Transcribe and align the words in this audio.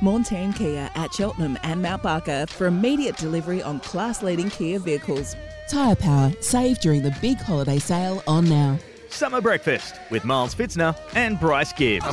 Montane 0.00 0.52
Kia 0.52 0.90
at 0.94 1.12
Cheltenham 1.12 1.58
and 1.62 1.82
Mount 1.82 2.02
Barker 2.02 2.46
for 2.48 2.66
immediate 2.66 3.16
delivery 3.16 3.62
on 3.62 3.80
class 3.80 4.22
leading 4.22 4.50
Kia 4.50 4.78
vehicles. 4.78 5.36
Tyre 5.68 5.94
Power, 5.94 6.32
save 6.40 6.80
during 6.80 7.02
the 7.02 7.16
big 7.20 7.38
holiday 7.38 7.78
sale 7.78 8.22
on 8.26 8.48
now. 8.48 8.78
Summer 9.08 9.40
Breakfast 9.40 9.96
with 10.10 10.24
Miles 10.24 10.54
Fitzner 10.54 10.96
and 11.14 11.38
Bryce 11.38 11.72
Gibbs. 11.72 12.04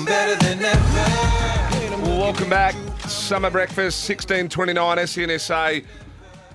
Welcome 2.04 2.50
back. 2.50 2.76
Summer 3.08 3.50
Breakfast, 3.50 4.10
1629 4.10 4.98
SNSA. 4.98 5.86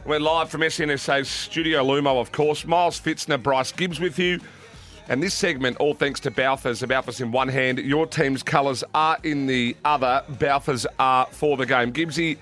We're 0.05 0.19
live 0.19 0.51
from 0.51 0.63
SNSA's 0.63 1.29
Studio 1.29 1.85
Lumo, 1.85 2.21
of 2.21 2.33
course. 2.33 2.67
Miles 2.67 3.01
Fitzner, 3.01 3.41
Bryce 3.43 3.73
Gibbs 3.73 4.01
with 4.01 4.19
you. 4.19 4.41
And 5.13 5.23
this 5.23 5.35
segment, 5.35 5.77
all 5.77 5.93
thanks 5.93 6.21
to 6.21 6.31
Balfours. 6.31 6.83
Balfours 6.89 7.21
in 7.21 7.33
one 7.33 7.49
hand, 7.49 7.79
your 7.81 8.07
team's 8.07 8.43
colours 8.43 8.83
are 8.95 9.19
in 9.23 9.47
the 9.47 9.77
other. 9.85 10.25
Balfours 10.39 10.87
are 10.99 11.27
for 11.27 11.59
the 11.59 11.67
game. 11.67 11.93
Gibbsy, 11.93 12.39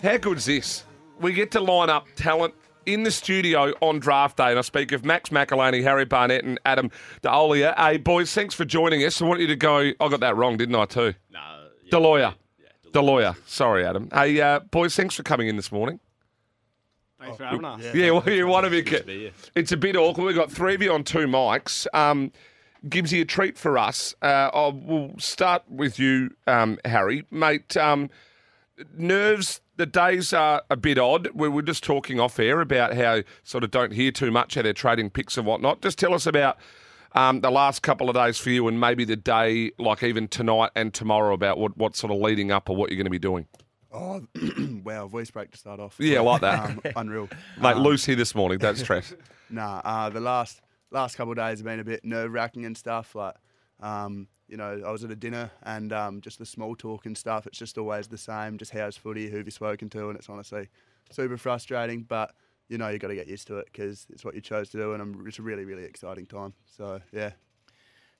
how 0.00 0.16
good's 0.18 0.44
this? 0.44 0.84
We 1.18 1.32
get 1.32 1.50
to 1.50 1.60
line 1.60 1.90
up 1.90 2.06
talent 2.14 2.54
in 2.86 3.02
the 3.02 3.10
studio 3.10 3.72
on 3.80 3.98
draft 3.98 4.36
day. 4.36 4.50
And 4.50 4.60
I 4.60 4.62
speak 4.62 4.92
of 4.92 5.04
Max 5.04 5.30
Michalanney, 5.30 5.82
Harry 5.82 6.04
Barnett, 6.04 6.44
and 6.44 6.60
Adam 6.64 6.92
D'Aloia. 7.22 7.74
Hey, 7.76 7.96
boys, 7.96 8.32
thanks 8.32 8.54
for 8.54 8.64
joining 8.64 9.02
us. 9.04 9.20
I 9.20 9.24
want 9.24 9.40
you 9.40 9.48
to 9.48 9.56
go. 9.56 9.78
I 9.78 10.08
got 10.08 10.20
that 10.20 10.36
wrong, 10.36 10.56
didn't 10.56 10.76
I, 10.76 10.84
too? 10.84 11.14
No. 11.32 11.40
yeah, 11.82 11.90
The 11.90 11.98
lawyer. 11.98 12.34
yeah. 12.60 13.32
Sorry, 13.46 13.84
Adam. 13.84 14.08
Hey, 14.12 14.40
uh, 14.40 14.60
boys, 14.60 14.94
thanks 14.94 15.16
for 15.16 15.24
coming 15.24 15.48
in 15.48 15.56
this 15.56 15.72
morning. 15.72 15.98
Thanks 17.20 17.36
for 17.36 17.44
having 17.44 17.64
us. 17.64 17.82
Yeah, 17.94 18.10
well, 18.10 18.28
you 18.28 18.46
want 18.46 18.64
to 18.64 18.70
be. 18.70 18.82
Good 18.82 19.00
to 19.00 19.06
be 19.06 19.18
here. 19.18 19.30
It's 19.54 19.72
a 19.72 19.76
bit 19.76 19.96
awkward. 19.96 20.24
We've 20.24 20.34
got 20.36 20.50
three 20.50 20.74
of 20.74 20.82
you 20.82 20.92
on 20.92 21.04
two 21.04 21.26
mics. 21.26 21.86
Um, 21.94 22.32
gives 22.88 23.12
you 23.12 23.22
a 23.22 23.24
treat 23.24 23.56
for 23.56 23.78
us. 23.78 24.14
Uh, 24.20 24.50
I'll, 24.52 24.72
we'll 24.72 25.14
start 25.18 25.62
with 25.68 25.98
you, 25.98 26.30
um, 26.46 26.78
Harry, 26.84 27.24
mate. 27.30 27.76
Um, 27.76 28.10
nerves. 28.96 29.60
The 29.76 29.86
days 29.86 30.32
are 30.32 30.62
a 30.70 30.76
bit 30.76 30.98
odd. 30.98 31.30
We 31.34 31.48
were 31.48 31.62
just 31.62 31.82
talking 31.82 32.20
off 32.20 32.38
air 32.38 32.60
about 32.60 32.94
how 32.94 33.22
sort 33.42 33.64
of 33.64 33.72
don't 33.72 33.92
hear 33.92 34.12
too 34.12 34.30
much 34.30 34.54
how 34.54 34.62
they're 34.62 34.72
trading 34.72 35.10
picks 35.10 35.36
and 35.36 35.44
whatnot. 35.44 35.82
Just 35.82 35.98
tell 35.98 36.14
us 36.14 36.26
about 36.26 36.58
um, 37.12 37.40
the 37.40 37.50
last 37.50 37.82
couple 37.82 38.08
of 38.08 38.14
days 38.14 38.38
for 38.38 38.50
you, 38.50 38.68
and 38.68 38.78
maybe 38.78 39.04
the 39.04 39.16
day, 39.16 39.72
like 39.78 40.04
even 40.04 40.28
tonight 40.28 40.70
and 40.76 40.94
tomorrow, 40.94 41.34
about 41.34 41.58
what 41.58 41.76
what's 41.76 41.98
sort 41.98 42.12
of 42.12 42.20
leading 42.20 42.52
up 42.52 42.68
or 42.70 42.76
what 42.76 42.90
you're 42.90 42.96
going 42.96 43.06
to 43.06 43.10
be 43.10 43.18
doing. 43.18 43.46
Oh, 43.94 44.22
wow, 44.84 45.06
voice 45.06 45.30
break 45.30 45.52
to 45.52 45.58
start 45.58 45.78
off. 45.78 45.96
Yeah, 45.98 46.20
like 46.20 46.40
that. 46.40 46.64
Um, 46.70 46.80
unreal. 46.96 47.28
Mate, 47.60 47.76
Um, 47.76 47.82
loose 47.84 48.04
here 48.04 48.16
this 48.16 48.34
morning. 48.34 48.58
Don't 48.58 48.76
stress. 48.86 49.14
Nah, 49.50 49.80
uh, 49.84 50.10
the 50.10 50.20
last 50.20 50.60
last 50.90 51.16
couple 51.16 51.32
of 51.32 51.38
days 51.38 51.58
have 51.58 51.64
been 51.64 51.80
a 51.80 51.84
bit 51.84 52.04
nerve 52.04 52.32
wracking 52.32 52.64
and 52.64 52.76
stuff. 52.76 53.14
Like, 53.14 53.34
um, 53.80 54.26
you 54.48 54.56
know, 54.56 54.82
I 54.84 54.90
was 54.90 55.04
at 55.04 55.10
a 55.10 55.16
dinner 55.16 55.50
and 55.62 55.92
um, 55.92 56.20
just 56.20 56.38
the 56.40 56.46
small 56.46 56.74
talk 56.74 57.06
and 57.06 57.16
stuff. 57.16 57.46
It's 57.46 57.58
just 57.58 57.78
always 57.78 58.08
the 58.08 58.18
same. 58.18 58.58
Just 58.58 58.72
how's 58.72 58.96
footy, 58.96 59.30
who 59.30 59.36
have 59.38 59.46
you 59.46 59.52
spoken 59.52 59.88
to, 59.90 60.08
and 60.08 60.18
it's 60.18 60.28
honestly 60.28 60.68
super 61.10 61.36
frustrating. 61.36 62.02
But 62.02 62.34
you 62.68 62.78
know, 62.78 62.88
you've 62.88 63.00
got 63.00 63.08
to 63.08 63.14
get 63.14 63.28
used 63.28 63.46
to 63.48 63.58
it 63.58 63.66
because 63.70 64.06
it's 64.10 64.24
what 64.24 64.34
you 64.34 64.40
chose 64.40 64.70
to 64.70 64.76
do, 64.78 64.92
and 64.92 65.02
I'm, 65.02 65.24
it's 65.26 65.38
a 65.38 65.42
really, 65.42 65.64
really 65.64 65.84
exciting 65.84 66.26
time. 66.26 66.54
So 66.66 67.00
yeah, 67.12 67.30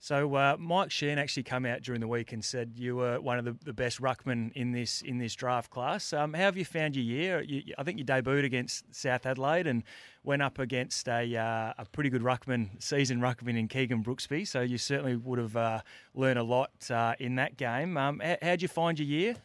So 0.01 0.35
uh, 0.35 0.57
Mike 0.59 0.91
Sheehan 0.91 1.19
actually 1.19 1.45
came 1.45 1.65
out 1.65 1.81
during 1.81 2.01
the 2.01 2.09
week 2.09 2.33
and 2.33 2.45
said 2.45 2.73
you 2.77 2.97
were 2.97 3.21
one 3.21 3.39
of 3.39 3.47
the, 3.47 3.57
the 3.65 3.73
best 3.73 4.03
ruckmen 4.03 4.53
in 4.53 4.73
this 4.73 5.01
in 5.01 5.17
this 5.17 5.35
draft 5.35 5.71
class. 5.71 6.13
Um, 6.13 6.35
how 6.35 6.43
have 6.43 6.57
you 6.59 6.65
found 6.65 6.95
your 6.95 7.05
year? 7.05 7.41
You, 7.41 7.75
I 7.79 7.85
think 7.85 7.99
you 7.99 8.05
debuted 8.05 8.45
against 8.45 8.95
South 8.95 9.25
Adelaide 9.25 9.67
and 9.67 9.83
went 10.23 10.43
up 10.43 10.59
against 10.59 11.09
a 11.09 11.37
uh, 11.37 11.73
a 11.79 11.87
pretty 11.91 12.11
good 12.11 12.23
ruckman, 12.23 12.83
seasoned 12.83 13.23
ruckman 13.23 13.59
in 13.59 13.67
Keegan 13.67 14.05
Brooksby. 14.05 14.47
So 14.47 14.61
you 14.61 14.77
certainly 14.77 15.17
would 15.17 15.39
have 15.39 15.57
uh, 15.57 15.81
learned 16.15 16.39
a 16.39 16.45
lot 16.45 16.73
uh, 16.91 17.15
in 17.19 17.37
that 17.37 17.57
game. 17.57 17.97
Um, 17.97 18.21
how, 18.21 18.37
how'd 18.43 18.63
you 18.63 18.69
find 18.69 18.99
your 18.99 19.09
year? 19.09 19.37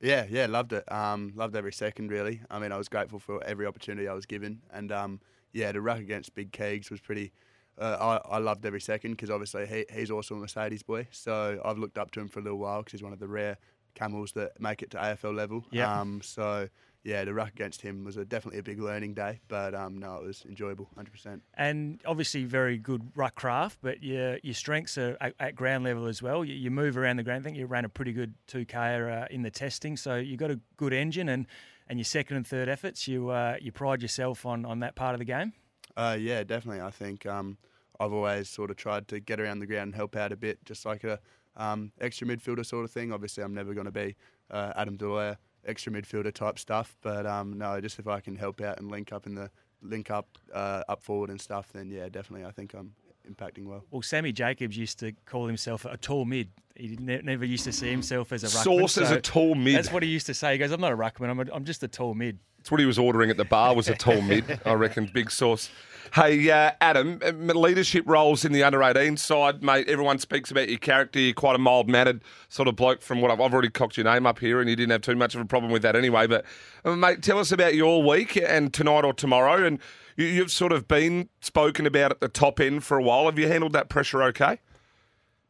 Yeah, 0.00 0.24
yeah, 0.28 0.46
loved 0.46 0.72
it. 0.72 0.90
Um, 0.90 1.32
loved 1.36 1.54
every 1.54 1.72
second, 1.72 2.10
really. 2.10 2.40
I 2.50 2.58
mean, 2.58 2.72
I 2.72 2.78
was 2.78 2.88
grateful 2.88 3.18
for 3.18 3.44
every 3.44 3.66
opportunity 3.66 4.08
I 4.08 4.14
was 4.14 4.26
given, 4.26 4.62
and 4.72 4.90
um, 4.90 5.20
yeah, 5.52 5.70
to 5.70 5.80
ruck 5.80 5.98
against 5.98 6.34
Big 6.34 6.50
Keegs 6.50 6.90
was 6.90 7.00
pretty. 7.00 7.32
Uh, 7.78 8.18
I, 8.30 8.36
I 8.36 8.38
loved 8.38 8.66
every 8.66 8.80
second 8.80 9.12
because 9.12 9.30
obviously 9.30 9.66
he, 9.66 9.86
he's 9.92 10.10
also 10.10 10.34
a 10.34 10.38
Mercedes 10.38 10.82
boy, 10.82 11.08
so 11.10 11.60
I've 11.64 11.78
looked 11.78 11.98
up 11.98 12.10
to 12.12 12.20
him 12.20 12.28
for 12.28 12.40
a 12.40 12.42
little 12.42 12.58
while 12.58 12.80
because 12.80 12.92
he's 12.92 13.02
one 13.02 13.12
of 13.12 13.18
the 13.18 13.28
rare 13.28 13.56
camels 13.94 14.32
that 14.32 14.60
make 14.60 14.82
it 14.82 14.90
to 14.90 14.98
AFL 14.98 15.34
level. 15.34 15.64
Yep. 15.70 15.88
Um, 15.88 16.20
so 16.22 16.68
yeah, 17.04 17.24
the 17.24 17.34
ruck 17.34 17.50
against 17.50 17.82
him 17.82 18.04
was 18.04 18.16
a, 18.16 18.24
definitely 18.24 18.60
a 18.60 18.62
big 18.62 18.80
learning 18.80 19.14
day, 19.14 19.40
but 19.48 19.74
um, 19.74 19.98
no, 19.98 20.16
it 20.16 20.26
was 20.26 20.44
enjoyable, 20.48 20.88
hundred 20.94 21.12
percent. 21.12 21.42
And 21.54 22.00
obviously 22.06 22.44
very 22.44 22.78
good 22.78 23.10
ruck 23.16 23.34
craft, 23.34 23.78
but 23.82 24.02
your 24.02 24.38
your 24.42 24.54
strengths 24.54 24.96
are 24.98 25.16
at, 25.20 25.34
at 25.40 25.56
ground 25.56 25.84
level 25.84 26.06
as 26.06 26.22
well. 26.22 26.44
You, 26.44 26.54
you 26.54 26.70
move 26.70 26.96
around 26.96 27.16
the 27.16 27.22
ground. 27.22 27.42
I 27.42 27.44
think 27.44 27.56
you 27.56 27.66
ran 27.66 27.84
a 27.84 27.88
pretty 27.88 28.12
good 28.12 28.34
two 28.46 28.64
k 28.64 28.78
uh, 28.78 29.26
in 29.30 29.42
the 29.42 29.50
testing, 29.50 29.96
so 29.96 30.16
you 30.16 30.36
got 30.36 30.50
a 30.50 30.60
good 30.76 30.92
engine 30.92 31.28
and. 31.28 31.46
And 31.88 31.98
your 31.98 32.04
second 32.04 32.36
and 32.38 32.46
third 32.46 32.70
efforts, 32.70 33.06
you 33.06 33.28
uh, 33.28 33.56
you 33.60 33.70
pride 33.70 34.00
yourself 34.00 34.46
on, 34.46 34.64
on 34.64 34.78
that 34.80 34.94
part 34.94 35.14
of 35.14 35.18
the 35.18 35.26
game. 35.26 35.52
Uh, 35.96 36.16
yeah, 36.18 36.42
definitely. 36.44 36.80
I 36.80 36.90
think 36.90 37.26
um, 37.26 37.58
I've 38.00 38.12
always 38.12 38.48
sort 38.48 38.70
of 38.70 38.76
tried 38.76 39.08
to 39.08 39.20
get 39.20 39.40
around 39.40 39.58
the 39.58 39.66
ground 39.66 39.88
and 39.88 39.94
help 39.94 40.16
out 40.16 40.32
a 40.32 40.36
bit, 40.36 40.64
just 40.64 40.86
like 40.86 41.04
a 41.04 41.18
um, 41.56 41.92
extra 42.00 42.26
midfielder 42.26 42.64
sort 42.64 42.84
of 42.84 42.90
thing. 42.90 43.12
Obviously, 43.12 43.44
I'm 43.44 43.54
never 43.54 43.74
going 43.74 43.86
to 43.86 43.92
be 43.92 44.16
uh, 44.50 44.72
Adam 44.76 44.96
D'Aloia, 44.96 45.38
extra 45.66 45.92
midfielder 45.92 46.32
type 46.32 46.58
stuff, 46.58 46.96
but 47.02 47.26
um, 47.26 47.58
no, 47.58 47.80
just 47.80 47.98
if 47.98 48.06
I 48.08 48.20
can 48.20 48.36
help 48.36 48.60
out 48.60 48.78
and 48.78 48.90
link 48.90 49.12
up 49.12 49.26
in 49.26 49.34
the 49.34 49.50
link 49.82 50.10
up 50.10 50.38
uh, 50.54 50.82
up 50.88 51.02
forward 51.02 51.30
and 51.30 51.40
stuff, 51.40 51.72
then 51.72 51.90
yeah, 51.90 52.08
definitely. 52.08 52.46
I 52.46 52.52
think 52.52 52.74
I'm 52.74 52.94
impacting 53.30 53.64
well. 53.64 53.84
Well, 53.90 54.02
Sammy 54.02 54.32
Jacobs 54.32 54.76
used 54.76 54.98
to 55.00 55.12
call 55.26 55.46
himself 55.46 55.84
a 55.84 55.96
tall 55.96 56.24
mid. 56.24 56.48
He 56.74 56.96
ne- 57.00 57.22
never 57.22 57.44
used 57.44 57.64
to 57.64 57.72
see 57.72 57.90
himself 57.90 58.32
as 58.32 58.44
a 58.44 58.46
ruckman. 58.46 58.62
Source 58.62 58.98
as 58.98 59.08
so 59.08 59.16
a 59.16 59.20
tall 59.20 59.54
mid. 59.54 59.76
That's 59.76 59.92
what 59.92 60.02
he 60.02 60.08
used 60.08 60.26
to 60.26 60.34
say. 60.34 60.52
He 60.52 60.58
goes, 60.58 60.70
"I'm 60.70 60.80
not 60.80 60.92
a 60.92 60.96
ruckman. 60.96 61.28
I'm, 61.28 61.40
a, 61.40 61.46
I'm 61.52 61.64
just 61.64 61.82
a 61.82 61.88
tall 61.88 62.14
mid." 62.14 62.38
That's 62.58 62.70
what 62.70 62.78
he 62.78 62.86
was 62.86 62.98
ordering 62.98 63.28
at 63.28 63.36
the 63.36 63.44
bar 63.44 63.74
was 63.74 63.88
a 63.88 63.94
tall 63.96 64.20
mid, 64.22 64.60
I 64.64 64.74
reckon. 64.74 65.10
Big 65.12 65.32
sauce. 65.32 65.68
Hey, 66.14 66.48
uh, 66.48 66.70
Adam, 66.80 67.20
uh, 67.24 67.32
leadership 67.54 68.04
roles 68.06 68.44
in 68.44 68.52
the 68.52 68.62
under 68.62 68.82
18 68.84 69.16
side, 69.16 69.64
mate. 69.64 69.88
Everyone 69.88 70.20
speaks 70.20 70.50
about 70.50 70.68
your 70.68 70.78
character. 70.78 71.18
You're 71.18 71.34
quite 71.34 71.56
a 71.56 71.58
mild 71.58 71.88
mannered 71.88 72.22
sort 72.48 72.68
of 72.68 72.76
bloke 72.76 73.02
from 73.02 73.20
what 73.20 73.32
I've, 73.32 73.40
I've 73.40 73.52
already 73.52 73.70
cocked 73.70 73.96
your 73.96 74.04
name 74.04 74.26
up 74.26 74.38
here, 74.38 74.60
and 74.60 74.70
you 74.70 74.76
didn't 74.76 74.92
have 74.92 75.00
too 75.00 75.16
much 75.16 75.34
of 75.34 75.40
a 75.40 75.44
problem 75.44 75.72
with 75.72 75.82
that 75.82 75.96
anyway. 75.96 76.28
But, 76.28 76.44
uh, 76.84 76.94
mate, 76.94 77.20
tell 77.22 77.38
us 77.40 77.50
about 77.50 77.74
your 77.74 78.00
week 78.02 78.36
and 78.36 78.72
tonight 78.72 79.04
or 79.04 79.12
tomorrow. 79.12 79.64
And 79.64 79.78
you, 79.78 79.80
you've 80.16 80.50
sort 80.50 80.72
of 80.72 80.86
been 80.88 81.28
spoken 81.40 81.86
about 81.86 82.10
at 82.10 82.20
the 82.20 82.28
top 82.28 82.60
end 82.60 82.84
for 82.84 82.96
a 82.98 83.02
while. 83.02 83.26
Have 83.26 83.38
you 83.38 83.48
handled 83.48 83.72
that 83.72 83.88
pressure 83.88 84.22
okay? 84.24 84.58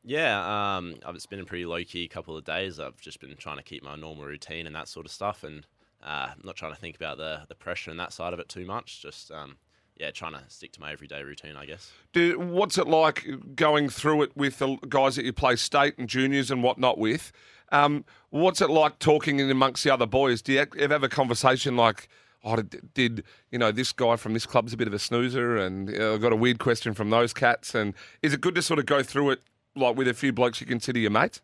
Yeah, 0.04 0.76
um, 0.76 0.96
I've- 1.06 1.14
it's 1.16 1.26
been 1.26 1.40
a 1.40 1.44
pretty 1.44 1.64
low 1.64 1.82
key 1.84 2.08
couple 2.08 2.36
of 2.36 2.44
days. 2.44 2.80
I've 2.80 3.00
just 3.00 3.20
been 3.20 3.36
trying 3.36 3.58
to 3.58 3.62
keep 3.62 3.82
my 3.84 3.94
normal 3.94 4.24
routine 4.24 4.66
and 4.66 4.74
that 4.74 4.88
sort 4.88 5.06
of 5.06 5.12
stuff, 5.12 5.44
and 5.44 5.64
uh, 6.02 6.30
not 6.42 6.56
trying 6.56 6.72
to 6.74 6.80
think 6.80 6.96
about 6.96 7.18
the 7.18 7.42
the 7.48 7.54
pressure 7.54 7.90
and 7.90 8.00
that 8.00 8.12
side 8.12 8.32
of 8.32 8.40
it 8.40 8.48
too 8.48 8.64
much. 8.66 9.00
Just 9.00 9.30
um, 9.30 9.56
yeah, 9.96 10.10
trying 10.10 10.32
to 10.32 10.42
stick 10.48 10.72
to 10.72 10.80
my 10.80 10.90
everyday 10.90 11.22
routine, 11.22 11.54
I 11.56 11.66
guess. 11.66 11.92
Do, 12.12 12.36
what's 12.40 12.78
it 12.78 12.88
like 12.88 13.28
going 13.54 13.88
through 13.88 14.22
it 14.22 14.36
with 14.36 14.58
the 14.58 14.76
guys 14.88 15.14
that 15.16 15.24
you 15.24 15.32
play 15.32 15.54
state 15.54 15.94
and 15.98 16.08
juniors 16.08 16.50
and 16.50 16.62
whatnot 16.64 16.98
with? 16.98 17.30
Um, 17.70 18.04
what's 18.30 18.60
it 18.60 18.70
like 18.70 18.98
talking 18.98 19.38
in 19.38 19.48
amongst 19.50 19.84
the 19.84 19.90
other 19.94 20.06
boys? 20.06 20.42
Do 20.42 20.52
you 20.52 20.66
ever 20.78 20.92
have 20.94 21.04
a 21.04 21.08
conversation 21.08 21.76
like, 21.76 22.08
oh, 22.44 22.56
did, 22.56 22.94
did 22.94 23.24
you 23.50 23.58
know 23.58 23.72
this 23.72 23.92
guy 23.92 24.16
from 24.16 24.34
this 24.34 24.46
club's 24.46 24.72
a 24.72 24.76
bit 24.76 24.88
of 24.88 24.94
a 24.94 24.98
snoozer, 24.98 25.56
and 25.56 25.88
uh, 25.90 26.14
I've 26.14 26.20
got 26.20 26.32
a 26.32 26.36
weird 26.36 26.58
question 26.58 26.94
from 26.94 27.10
those 27.10 27.32
cats? 27.32 27.74
And 27.74 27.94
is 28.22 28.32
it 28.32 28.40
good 28.40 28.54
to 28.54 28.62
sort 28.62 28.78
of 28.78 28.86
go 28.86 29.02
through 29.02 29.30
it 29.30 29.40
like 29.74 29.96
with 29.96 30.08
a 30.08 30.14
few 30.14 30.32
blokes 30.32 30.60
you 30.60 30.66
consider 30.66 30.98
your 30.98 31.10
mates? 31.10 31.40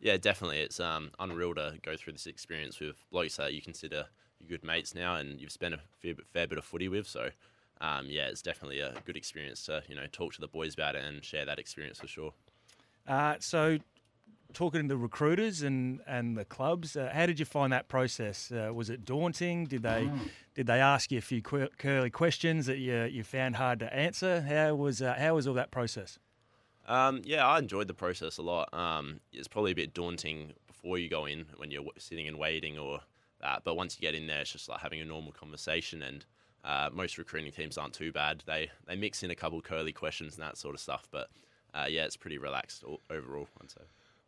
Yeah, 0.00 0.16
definitely. 0.16 0.60
It's 0.60 0.78
um, 0.78 1.10
unreal 1.18 1.54
to 1.54 1.74
go 1.82 1.96
through 1.96 2.12
this 2.12 2.26
experience 2.26 2.78
with 2.78 2.96
blokes 3.10 3.36
that 3.36 3.52
you 3.52 3.60
consider 3.60 4.06
your 4.40 4.48
good 4.48 4.64
mates 4.64 4.94
now, 4.94 5.16
and 5.16 5.40
you've 5.40 5.52
spent 5.52 5.74
a 5.74 5.80
fair 6.00 6.14
bit, 6.14 6.26
fair 6.26 6.46
bit 6.46 6.58
of 6.58 6.64
footy 6.64 6.88
with. 6.88 7.06
So, 7.06 7.30
um, 7.80 8.06
yeah, 8.08 8.26
it's 8.26 8.42
definitely 8.42 8.80
a 8.80 8.94
good 9.04 9.16
experience 9.16 9.64
to 9.66 9.82
you 9.88 9.96
know 9.96 10.06
talk 10.10 10.34
to 10.34 10.40
the 10.40 10.48
boys 10.48 10.74
about 10.74 10.94
it 10.94 11.04
and 11.04 11.24
share 11.24 11.44
that 11.46 11.58
experience 11.58 11.98
for 11.98 12.06
sure. 12.06 12.32
Uh, 13.06 13.36
so, 13.40 13.78
talking 14.52 14.82
to 14.82 14.88
the 14.88 14.96
recruiters 14.96 15.62
and, 15.62 16.00
and 16.06 16.36
the 16.36 16.44
clubs, 16.44 16.96
uh, 16.96 17.10
how 17.12 17.26
did 17.26 17.38
you 17.38 17.44
find 17.44 17.72
that 17.72 17.88
process? 17.88 18.50
Uh, 18.50 18.72
was 18.72 18.90
it 18.90 19.04
daunting? 19.04 19.66
Did 19.66 19.82
they 19.82 20.10
did 20.54 20.66
they 20.66 20.80
ask 20.80 21.12
you 21.12 21.18
a 21.18 21.22
few 21.22 21.42
curly 21.42 22.10
questions 22.10 22.66
that 22.66 22.78
you 22.78 23.04
you 23.04 23.24
found 23.24 23.56
hard 23.56 23.80
to 23.80 23.94
answer? 23.94 24.40
How 24.42 24.74
was 24.74 25.02
uh, 25.02 25.14
how 25.18 25.34
was 25.34 25.46
all 25.46 25.54
that 25.54 25.70
process? 25.70 26.18
Um, 26.86 27.20
yeah, 27.24 27.46
I 27.46 27.58
enjoyed 27.58 27.86
the 27.86 27.94
process 27.94 28.38
a 28.38 28.42
lot. 28.42 28.72
Um, 28.72 29.20
it's 29.32 29.48
probably 29.48 29.72
a 29.72 29.74
bit 29.74 29.92
daunting 29.92 30.54
before 30.66 30.98
you 30.98 31.10
go 31.10 31.26
in 31.26 31.44
when 31.58 31.70
you're 31.70 31.84
sitting 31.98 32.26
and 32.26 32.38
waiting 32.38 32.78
or 32.78 33.00
that, 33.42 33.62
but 33.62 33.76
once 33.76 33.96
you 33.96 34.00
get 34.00 34.14
in 34.14 34.26
there, 34.26 34.40
it's 34.40 34.52
just 34.52 34.68
like 34.68 34.80
having 34.80 35.00
a 35.00 35.04
normal 35.04 35.32
conversation. 35.32 36.02
And 36.02 36.24
uh, 36.64 36.88
most 36.92 37.18
recruiting 37.18 37.52
teams 37.52 37.76
aren't 37.76 37.92
too 37.92 38.10
bad. 38.10 38.42
They 38.46 38.70
they 38.86 38.96
mix 38.96 39.22
in 39.22 39.30
a 39.30 39.34
couple 39.34 39.60
curly 39.60 39.92
questions 39.92 40.34
and 40.34 40.42
that 40.42 40.56
sort 40.56 40.74
of 40.74 40.80
stuff, 40.80 41.06
but 41.10 41.28
uh, 41.74 41.86
yeah, 41.88 42.04
it's 42.04 42.16
pretty 42.16 42.38
relaxed 42.38 42.84
overall. 43.10 43.48
I'd 43.60 43.70
say. 43.70 43.82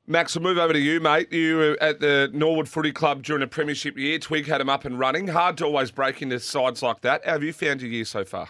Max, 0.06 0.35
we'll 0.35 0.43
move 0.43 0.58
over 0.58 0.73
to 0.73 0.79
you, 0.79 0.99
mate. 0.99 1.32
You 1.32 1.56
were 1.56 1.79
at 1.81 2.00
the 2.00 2.31
Norwood 2.32 2.69
Footy 2.69 2.91
Club 2.91 3.23
during 3.23 3.41
the 3.41 3.47
Premiership 3.47 3.97
year. 3.97 4.19
Twig 4.19 4.47
had 4.47 4.61
him 4.61 4.69
up 4.69 4.85
and 4.85 4.99
running. 4.99 5.29
Hard 5.29 5.56
to 5.58 5.67
always 5.67 5.91
break 5.91 6.20
into 6.20 6.41
sides 6.41 6.82
like 6.82 7.02
that. 7.02 7.25
How 7.25 7.32
have 7.32 7.43
you 7.43 7.52
found 7.52 7.81
your 7.81 7.91
year 7.91 8.05
so 8.05 8.25
far? 8.25 8.49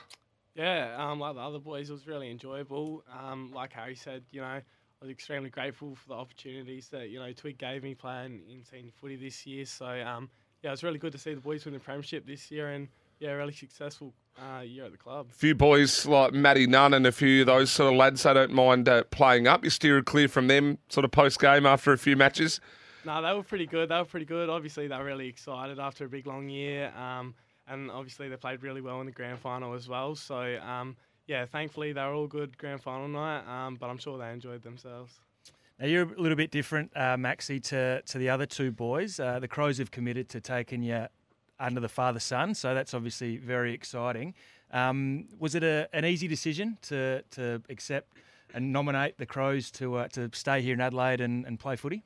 Yeah, 0.54 0.94
um, 0.96 1.20
like 1.20 1.34
the 1.34 1.40
other 1.40 1.58
boys, 1.58 1.90
it 1.90 1.92
was 1.92 2.06
really 2.06 2.30
enjoyable. 2.30 3.04
Um, 3.18 3.50
like 3.54 3.72
Harry 3.72 3.94
said, 3.94 4.22
you 4.30 4.40
know, 4.40 4.46
I 4.46 4.62
was 5.00 5.10
extremely 5.10 5.50
grateful 5.50 5.94
for 5.94 6.08
the 6.08 6.14
opportunities 6.14 6.88
that 6.88 7.08
you 7.10 7.18
know 7.18 7.32
Twig 7.32 7.58
gave 7.58 7.82
me 7.82 7.94
playing 7.94 8.42
in 8.50 8.64
senior 8.64 8.92
footy 9.00 9.16
this 9.16 9.46
year. 9.46 9.64
So 9.64 9.86
um, 9.86 10.28
yeah, 10.62 10.70
it 10.70 10.72
was 10.72 10.82
really 10.82 10.98
good 10.98 11.12
to 11.12 11.18
see 11.18 11.34
the 11.34 11.40
boys 11.40 11.64
win 11.64 11.74
the 11.74 11.80
premiership 11.80 12.26
this 12.26 12.50
year, 12.50 12.70
and 12.70 12.88
yeah, 13.18 13.30
really 13.32 13.52
successful 13.52 14.12
uh, 14.40 14.60
year 14.60 14.84
at 14.84 14.92
the 14.92 14.98
club. 14.98 15.28
A 15.30 15.34
few 15.34 15.54
boys 15.54 16.06
like 16.06 16.32
Matty 16.32 16.66
Nunn 16.66 16.94
and 16.94 17.06
a 17.06 17.12
few 17.12 17.42
of 17.42 17.46
those 17.46 17.70
sort 17.70 17.92
of 17.92 17.98
lads, 17.98 18.22
they 18.22 18.34
don't 18.34 18.52
mind 18.52 18.88
uh, 18.88 19.04
playing 19.04 19.46
up. 19.46 19.64
You 19.64 19.70
steer 19.70 20.02
clear 20.02 20.28
from 20.28 20.48
them 20.48 20.78
sort 20.88 21.04
of 21.04 21.10
post 21.10 21.40
game 21.40 21.66
after 21.66 21.92
a 21.92 21.98
few 21.98 22.16
matches. 22.16 22.60
No, 23.04 23.22
they 23.22 23.32
were 23.32 23.42
pretty 23.42 23.66
good. 23.66 23.88
They 23.88 23.96
were 23.96 24.04
pretty 24.04 24.26
good. 24.26 24.48
Obviously, 24.48 24.88
they 24.88 24.96
were 24.96 25.04
really 25.04 25.28
excited 25.28 25.78
after 25.78 26.04
a 26.04 26.08
big 26.08 26.26
long 26.26 26.48
year. 26.48 26.92
Um, 26.96 27.34
and 27.70 27.90
obviously 27.90 28.28
they 28.28 28.36
played 28.36 28.62
really 28.62 28.80
well 28.80 29.00
in 29.00 29.06
the 29.06 29.12
grand 29.12 29.38
final 29.38 29.74
as 29.74 29.88
well. 29.88 30.14
So 30.14 30.58
um, 30.58 30.96
yeah, 31.26 31.46
thankfully 31.46 31.92
they 31.92 32.02
were 32.02 32.12
all 32.12 32.26
good 32.26 32.58
grand 32.58 32.82
final 32.82 33.08
night. 33.08 33.46
Um, 33.46 33.76
but 33.76 33.88
I'm 33.88 33.98
sure 33.98 34.18
they 34.18 34.30
enjoyed 34.30 34.62
themselves. 34.62 35.20
Now 35.78 35.86
you're 35.86 36.12
a 36.12 36.20
little 36.20 36.36
bit 36.36 36.50
different, 36.50 36.90
uh, 36.94 37.16
Maxi, 37.16 37.62
to 37.68 38.02
to 38.02 38.18
the 38.18 38.28
other 38.28 38.44
two 38.44 38.70
boys. 38.70 39.18
Uh, 39.18 39.38
the 39.38 39.48
Crows 39.48 39.78
have 39.78 39.90
committed 39.90 40.28
to 40.30 40.40
taking 40.40 40.82
you 40.82 41.06
under 41.60 41.80
the 41.80 41.88
father 41.88 42.18
son, 42.18 42.54
so 42.54 42.74
that's 42.74 42.94
obviously 42.94 43.36
very 43.36 43.72
exciting. 43.72 44.34
Um, 44.72 45.28
was 45.38 45.54
it 45.54 45.62
a, 45.62 45.88
an 45.92 46.04
easy 46.04 46.26
decision 46.26 46.78
to 46.82 47.22
to 47.32 47.62
accept 47.68 48.16
and 48.54 48.72
nominate 48.72 49.18
the 49.18 49.26
Crows 49.26 49.70
to 49.72 49.96
uh, 49.96 50.08
to 50.08 50.30
stay 50.32 50.62
here 50.62 50.74
in 50.74 50.80
Adelaide 50.80 51.20
and, 51.20 51.44
and 51.46 51.58
play 51.58 51.76
footy? 51.76 52.02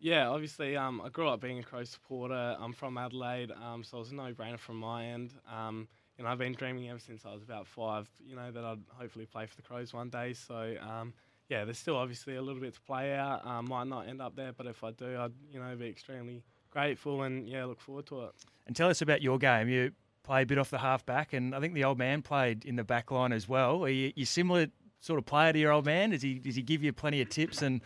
Yeah, 0.00 0.28
obviously, 0.28 0.76
um, 0.76 1.00
I 1.02 1.08
grew 1.08 1.28
up 1.28 1.40
being 1.40 1.58
a 1.58 1.62
Crow 1.62 1.84
supporter. 1.84 2.56
I'm 2.60 2.74
from 2.74 2.98
Adelaide, 2.98 3.52
um, 3.52 3.82
so 3.82 3.96
it 3.96 4.00
was 4.00 4.10
a 4.10 4.14
no-brainer 4.14 4.58
from 4.58 4.76
my 4.76 5.06
end. 5.06 5.32
Um, 5.50 5.88
you 6.18 6.24
know, 6.24 6.30
I've 6.30 6.38
been 6.38 6.52
dreaming 6.52 6.90
ever 6.90 6.98
since 6.98 7.24
I 7.24 7.32
was 7.32 7.42
about 7.42 7.66
five. 7.66 8.06
You 8.24 8.36
know 8.36 8.50
that 8.52 8.64
I'd 8.64 8.82
hopefully 8.88 9.26
play 9.26 9.46
for 9.46 9.56
the 9.56 9.62
Crows 9.62 9.92
one 9.92 10.10
day. 10.10 10.34
So 10.34 10.76
um, 10.80 11.14
yeah, 11.48 11.64
there's 11.64 11.78
still 11.78 11.96
obviously 11.96 12.36
a 12.36 12.42
little 12.42 12.60
bit 12.60 12.74
to 12.74 12.80
play 12.82 13.14
out. 13.14 13.46
Um, 13.46 13.66
might 13.68 13.86
not 13.86 14.08
end 14.08 14.20
up 14.22 14.36
there, 14.36 14.52
but 14.52 14.66
if 14.66 14.84
I 14.84 14.90
do, 14.92 15.16
I'd 15.18 15.32
you 15.50 15.60
know 15.60 15.74
be 15.76 15.88
extremely 15.88 16.42
grateful 16.74 17.22
and 17.22 17.48
yeah, 17.48 17.64
look 17.64 17.80
forward 17.80 18.06
to 18.06 18.24
it. 18.24 18.32
And 18.66 18.76
tell 18.76 18.90
us 18.90 19.00
about 19.00 19.22
your 19.22 19.38
game. 19.38 19.68
You 19.68 19.92
play 20.22 20.42
a 20.42 20.46
bit 20.46 20.58
off 20.58 20.70
the 20.70 20.78
half 20.78 21.06
back, 21.06 21.32
and 21.32 21.54
I 21.54 21.60
think 21.60 21.74
the 21.74 21.84
old 21.84 21.98
man 21.98 22.20
played 22.20 22.64
in 22.64 22.76
the 22.76 22.84
back 22.84 23.10
line 23.10 23.32
as 23.32 23.48
well. 23.48 23.84
Are 23.84 23.88
you, 23.88 24.12
you 24.16 24.26
similar 24.26 24.66
sort 25.00 25.18
of 25.18 25.26
player 25.26 25.52
to 25.52 25.58
your 25.58 25.72
old 25.72 25.86
man? 25.86 26.10
Does 26.10 26.22
he 26.22 26.38
does 26.38 26.56
he 26.56 26.62
give 26.62 26.82
you 26.82 26.92
plenty 26.92 27.22
of 27.22 27.28
tips 27.28 27.62
and 27.62 27.80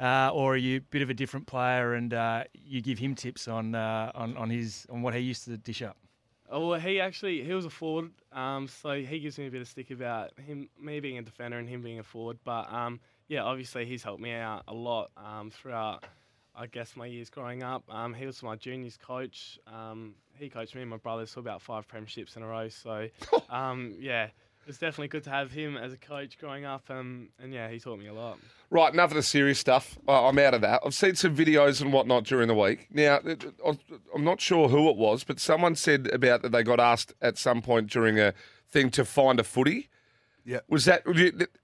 uh, 0.00 0.30
or 0.32 0.54
are 0.54 0.56
you 0.56 0.78
a 0.78 0.80
bit 0.80 1.02
of 1.02 1.10
a 1.10 1.14
different 1.14 1.46
player 1.46 1.94
and 1.94 2.14
uh, 2.14 2.44
you 2.54 2.80
give 2.80 2.98
him 2.98 3.14
tips 3.14 3.46
on, 3.46 3.74
uh, 3.74 4.10
on 4.14 4.36
on 4.36 4.48
his 4.48 4.86
on 4.90 5.02
what 5.02 5.14
he 5.14 5.20
used 5.20 5.44
to 5.44 5.56
dish 5.58 5.82
up? 5.82 5.96
Oh, 6.52 6.68
well, 6.68 6.80
he 6.80 7.00
actually 7.00 7.44
he 7.44 7.52
was 7.52 7.64
a 7.64 7.70
forward, 7.70 8.10
um, 8.32 8.66
so 8.66 8.94
he 8.94 9.20
gives 9.20 9.38
me 9.38 9.46
a 9.46 9.50
bit 9.50 9.60
of 9.60 9.68
stick 9.68 9.90
about 9.90 10.32
him, 10.38 10.68
me 10.80 10.98
being 10.98 11.18
a 11.18 11.22
defender 11.22 11.58
and 11.58 11.68
him 11.68 11.82
being 11.82 12.00
a 12.00 12.02
forward. 12.02 12.38
But 12.44 12.72
um, 12.72 12.98
yeah, 13.28 13.42
obviously 13.42 13.84
he's 13.84 14.02
helped 14.02 14.20
me 14.20 14.32
out 14.32 14.64
a 14.66 14.74
lot 14.74 15.10
um, 15.16 15.50
throughout, 15.50 16.04
I 16.56 16.66
guess, 16.66 16.96
my 16.96 17.06
years 17.06 17.30
growing 17.30 17.62
up. 17.62 17.82
Um, 17.88 18.12
he 18.14 18.26
was 18.26 18.42
my 18.42 18.56
juniors 18.56 18.96
coach. 18.96 19.58
Um, 19.66 20.14
he 20.38 20.48
coached 20.48 20.74
me 20.74 20.82
and 20.82 20.90
my 20.90 20.96
brothers 20.96 21.32
for 21.34 21.40
about 21.40 21.62
five 21.62 21.86
premierships 21.88 22.36
in 22.36 22.42
a 22.42 22.46
row. 22.46 22.68
So 22.68 23.08
um, 23.50 23.94
yeah, 23.98 24.28
was 24.66 24.78
definitely 24.78 25.08
good 25.08 25.24
to 25.24 25.30
have 25.30 25.50
him 25.50 25.76
as 25.76 25.92
a 25.92 25.96
coach 25.96 26.38
growing 26.38 26.64
up. 26.64 26.90
Um, 26.90 27.30
and 27.42 27.52
yeah, 27.52 27.68
he 27.68 27.78
taught 27.80 27.98
me 27.98 28.06
a 28.08 28.14
lot. 28.14 28.38
Right, 28.70 28.92
enough 28.92 29.10
of 29.10 29.16
the 29.16 29.22
serious 29.22 29.58
stuff. 29.58 29.98
I- 30.06 30.28
I'm 30.28 30.38
out 30.38 30.54
of 30.54 30.60
that. 30.60 30.80
I've 30.84 30.94
seen 30.94 31.14
some 31.16 31.34
videos 31.34 31.80
and 31.80 31.92
whatnot 31.92 32.24
during 32.24 32.46
the 32.48 32.54
week. 32.54 32.86
Now, 32.90 33.20
it- 33.24 33.44
I'm 34.14 34.24
not 34.24 34.40
sure 34.40 34.68
who 34.68 34.88
it 34.90 34.96
was, 34.96 35.24
but 35.24 35.40
someone 35.40 35.74
said 35.74 36.08
about 36.12 36.42
that 36.42 36.52
they 36.52 36.62
got 36.62 36.78
asked 36.78 37.14
at 37.20 37.36
some 37.38 37.62
point 37.62 37.90
during 37.90 38.18
a 38.20 38.32
thing 38.68 38.90
to 38.90 39.04
find 39.04 39.40
a 39.40 39.44
footy. 39.44 39.88
Yeah. 40.44 40.60
Was 40.68 40.84
that 40.86 41.02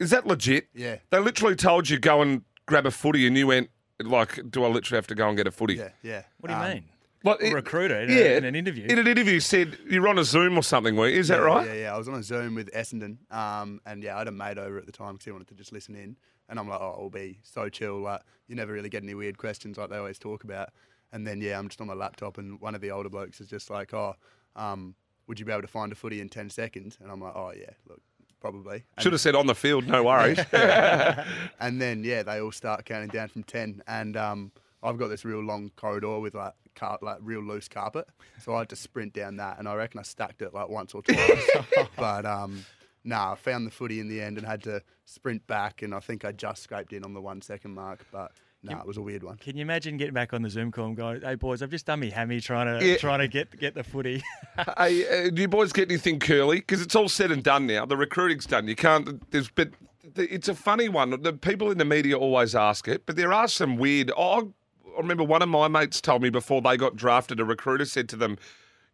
is 0.01 0.11
that 0.11 0.27
legit? 0.27 0.69
Yeah. 0.75 0.97
They 1.11 1.19
literally 1.19 1.57
told 1.57 1.89
you 1.89 1.99
go 1.99 2.21
and 2.23 2.43
grab 2.67 2.87
a 2.87 2.91
footy, 2.91 3.27
and 3.27 3.37
you 3.37 3.47
went 3.47 3.71
like, 4.01 4.51
"Do 4.51 4.65
I 4.65 4.69
literally 4.69 4.99
have 4.99 5.07
to 5.09 5.15
go 5.15 5.29
and 5.29 5.37
get 5.37 5.47
a 5.47 5.51
footy?" 5.51 5.75
Yeah, 5.75 5.91
yeah. 6.03 6.23
What 6.39 6.49
do 6.49 6.55
you 6.55 6.61
Um, 6.63 6.69
mean? 6.71 6.85
Like, 7.25 7.41
A 7.41 7.47
it- 7.47 7.55
recruiter 7.55 7.99
in, 8.01 8.11
yeah, 8.11 8.17
a, 8.17 8.37
in 8.37 8.45
an 8.45 8.55
interview. 8.55 8.87
In 8.89 8.99
an 8.99 9.07
interview, 9.07 9.41
said 9.41 9.79
you're 9.89 10.07
on 10.07 10.19
a 10.19 10.25
Zoom 10.25 10.57
or 10.57 10.63
something. 10.63 10.95
Were 10.97 11.09
you? 11.09 11.19
Is 11.19 11.29
that 11.29 11.39
yeah, 11.41 11.45
right? 11.45 11.67
Yeah, 11.67 11.73
yeah. 11.75 11.95
I 11.95 11.99
was 11.99 12.09
on 12.09 12.15
a 12.15 12.23
Zoom 12.23 12.55
with 12.55 12.71
Essendon, 12.73 13.17
um, 13.33 13.81
and 13.87 14.03
yeah, 14.03 14.15
I 14.15 14.19
had 14.19 14.29
a 14.29 14.33
mate 14.33 14.59
over 14.59 14.79
at 14.79 14.87
the 14.87 14.93
time 14.93 15.15
because 15.15 15.25
he 15.25 15.33
wanted 15.33 15.49
to 15.49 15.55
just 15.55 15.73
listen 15.73 15.95
in, 15.97 16.17
and 16.49 16.59
I'm 16.59 16.69
like, 16.69 16.81
oh, 16.81 16.95
it'll 16.97 17.11
be 17.11 17.41
so 17.43 17.69
chill. 17.69 17.99
Like, 18.01 18.21
you 18.47 18.55
never 18.55 18.73
really 18.73 18.89
get 18.91 19.03
any 19.03 19.15
weird 19.15 19.39
questions 19.39 19.77
like 19.79 19.91
they 19.91 19.97
always 19.97 20.19
talk 20.19 20.45
about. 20.45 20.69
And 21.13 21.27
then 21.27 21.41
yeah, 21.41 21.59
I'm 21.59 21.69
just 21.69 21.81
on 21.81 21.87
my 21.89 21.95
laptop, 21.95 22.37
and 22.39 22.61
one 22.61 22.75
of 22.75 22.81
the 22.81 22.91
older 22.91 23.09
blokes 23.09 23.41
is 23.41 23.49
just 23.49 23.71
like, 23.71 23.93
oh, 23.95 24.15
um, 24.55 24.95
would 25.27 25.41
you 25.41 25.47
be 25.47 25.53
able 25.53 25.63
to 25.63 25.69
find 25.69 25.91
a 25.91 25.95
footy 25.97 26.21
in 26.21 26.29
ten 26.29 26.49
seconds? 26.51 26.99
And 27.03 27.11
I'm 27.11 27.21
like, 27.21 27.35
oh 27.35 27.53
yeah, 27.57 27.71
look, 27.89 28.03
probably. 28.51 28.85
And- 28.97 29.03
Should 29.03 29.13
have 29.13 29.21
said 29.21 29.35
on 29.35 29.47
the 29.47 29.55
field. 29.55 29.87
No 29.87 30.05
worries. 30.05 30.39
and 30.53 31.81
then 31.81 32.05
yeah, 32.05 32.23
they 32.23 32.41
all 32.41 32.53
start 32.53 32.85
counting 32.85 33.09
down 33.09 33.29
from 33.29 33.43
ten, 33.43 33.83
and 33.87 34.17
um, 34.17 34.53
I've 34.83 34.99
got 34.99 35.09
this 35.09 35.25
real 35.25 35.41
long 35.41 35.71
corridor 35.77 36.19
with 36.19 36.35
like 36.35 36.55
car- 36.75 36.99
like 37.03 37.19
real 37.21 37.41
loose 37.41 37.69
carpet, 37.69 38.07
so 38.43 38.55
I 38.55 38.61
had 38.61 38.69
to 38.71 38.77
sprint 38.77 39.13
down 39.13 39.37
that, 39.37 39.59
and 39.59 39.69
I 39.69 39.75
reckon 39.75 40.01
I 40.01 40.05
stacked 40.05 40.43
it 40.43 40.55
like 40.55 40.69
once 40.69 40.95
or 40.95 41.03
twice, 41.03 41.51
but 41.97 42.25
um, 42.25 42.65
nah, 43.05 43.33
I 43.33 43.35
found 43.35 43.67
the 43.67 43.71
footy 43.71 44.01
in 44.01 44.09
the 44.09 44.21
end 44.21 44.39
and 44.39 44.47
had 44.47 44.63
to 44.65 44.83
sprint 45.05 45.47
back, 45.47 45.83
and 45.83 45.95
I 45.95 46.01
think 46.01 46.25
I 46.25 46.33
just 46.33 46.63
scraped 46.63 46.93
in 46.93 47.05
on 47.05 47.15
the 47.15 47.21
one 47.21 47.43
second 47.43 47.75
mark, 47.75 48.07
but. 48.13 48.33
Nah, 48.63 48.81
it 48.81 48.87
was 48.87 48.97
a 48.97 49.03
weird 49.03 49.23
one. 49.23 49.37
Can 49.37 49.57
you 49.57 49.63
imagine 49.63 49.97
getting 49.97 50.15
back 50.15 50.33
on 50.33 50.43
the 50.43 50.51
Zoom 50.51 50.73
call 50.73 50.87
and 50.87 50.97
going, 50.97 51.21
"Hey 51.21 51.37
boys, 51.37 51.63
I've 51.63 51.71
just 51.71 51.87
done 51.87 52.01
me 52.01 52.11
hammy 52.11 52.41
trying 52.41 52.67
to 52.81 52.85
Yeah. 52.85 52.97
trying 52.97 53.21
to 53.21 53.29
get 53.29 53.57
get 53.59 53.75
the 53.75 53.85
footy." 53.85 54.23
hey, 54.79 55.27
uh, 55.27 55.31
do 55.31 55.43
you 55.43 55.47
boys 55.49 55.73
get 55.73 55.89
anything 55.91 56.19
curly? 56.19 56.57
Because 56.57 56.81
it's 56.83 56.97
all 56.97 57.09
said 57.09 57.31
and 57.31 57.45
done 57.45 57.67
now. 57.67 57.87
The 57.87 57.97
recruiting's 57.97 58.47
done. 58.47 58.67
You 58.67 58.75
can't. 58.75 59.31
There's 59.31 59.51
but 59.51 59.71
the- 60.15 60.33
it's 60.33 60.49
a 60.49 60.55
funny 60.55 60.89
one. 60.89 61.11
The 61.23 61.33
people 61.33 61.71
in 61.71 61.79
the 61.79 61.85
media 61.85 62.19
always 62.19 62.55
ask 62.57 62.89
it, 62.89 63.07
but 63.07 63.15
there 63.17 63.33
are 63.33 63.47
some 63.47 63.77
weird. 63.77 64.11
Oh, 64.17 64.53
I 64.97 65.01
remember 65.01 65.23
one 65.23 65.43
of 65.43 65.49
my 65.49 65.69
mates 65.69 66.01
told 66.01 66.23
me 66.23 66.31
before 66.31 66.61
they 66.61 66.77
got 66.77 66.97
drafted. 66.97 67.39
A 67.39 67.45
recruiter 67.45 67.85
said 67.85 68.09
to 68.09 68.17
them, 68.17 68.37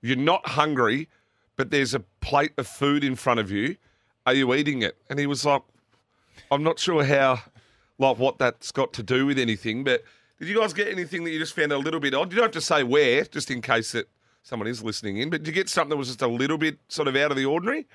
"You're 0.03 0.17
not 0.17 0.47
hungry, 0.49 1.09
but 1.57 1.71
there's 1.71 1.95
a 1.95 2.01
plate 2.21 2.53
of 2.59 2.67
food 2.67 3.05
in 3.05 3.15
front 3.17 3.41
of 3.41 3.51
you. 3.51 3.77
Are 4.27 4.35
you 4.35 4.53
eating 4.53 4.83
it?" 4.83 4.99
And 5.09 5.19
he 5.19 5.27
was 5.27 5.47
like, 5.47 5.63
"I'm 6.51 6.63
not 6.63 6.79
sure 6.79 7.05
how." 7.05 7.41
Like 8.03 8.19
what 8.19 8.39
that's 8.39 8.73
got 8.73 8.93
to 8.95 9.03
do 9.03 9.27
with 9.27 9.39
anything, 9.39 9.85
but 9.85 10.03
did 10.41 10.49
you 10.49 10.59
guys 10.59 10.73
get 10.73 10.89
anything 10.89 11.23
that 11.23 11.31
you 11.31 11.39
just 11.39 11.55
found 11.55 11.71
a 11.71 11.79
little 11.79 12.01
bit 12.01 12.15
odd? 12.15 12.33
You 12.33 12.37
don't 12.39 12.47
have 12.47 12.53
to 12.53 12.61
say 12.61 12.83
where, 12.83 13.23
just 13.25 13.49
in 13.49 13.63
case 13.63 13.93
that 13.93 14.09
someone 14.43 14.67
is 14.67 14.83
listening 14.83 15.19
in. 15.19 15.31
But 15.31 15.45
did 15.45 15.47
you 15.47 15.53
get 15.53 15.69
something 15.69 15.91
that 15.91 15.97
was 15.97 16.09
just 16.09 16.21
a 16.21 16.27
little 16.27 16.59
bit 16.59 16.79
sort 16.89 17.07
of 17.07 17.15
out 17.15 17.31
of 17.31 17.37
the 17.37 17.45
ordinary? 17.45 17.87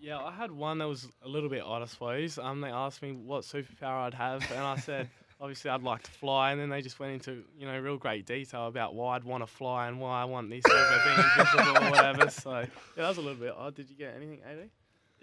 Yeah, 0.00 0.18
I 0.18 0.32
had 0.32 0.50
one 0.50 0.78
that 0.78 0.88
was 0.88 1.06
a 1.22 1.28
little 1.28 1.48
bit 1.48 1.62
odd, 1.62 1.82
I 1.82 1.86
suppose. 1.86 2.36
Um, 2.36 2.60
they 2.60 2.68
asked 2.68 3.00
me 3.00 3.12
what 3.12 3.44
superpower 3.44 4.06
I'd 4.06 4.14
have, 4.14 4.42
and 4.50 4.60
I 4.60 4.76
said 4.76 5.08
obviously 5.40 5.70
I'd 5.70 5.82
like 5.82 6.02
to 6.02 6.10
fly, 6.10 6.50
and 6.50 6.60
then 6.60 6.68
they 6.68 6.82
just 6.82 6.98
went 6.98 7.12
into 7.12 7.44
you 7.56 7.66
know 7.66 7.78
real 7.78 7.96
great 7.96 8.26
detail 8.26 8.66
about 8.66 8.94
why 8.94 9.14
I'd 9.14 9.24
want 9.24 9.44
to 9.44 9.46
fly 9.46 9.86
and 9.86 10.00
why 10.00 10.20
I 10.20 10.24
want 10.24 10.50
this 10.50 10.64
over 10.66 11.02
being 11.04 11.26
invisible 11.38 11.86
or 11.86 11.90
whatever. 11.90 12.30
So 12.30 12.58
yeah, 12.58 12.66
that 12.96 13.08
was 13.08 13.18
a 13.18 13.20
little 13.20 13.38
bit 13.38 13.54
odd. 13.56 13.76
Did 13.76 13.88
you 13.88 13.96
get 13.96 14.14
anything, 14.16 14.40
AD? 14.44 14.68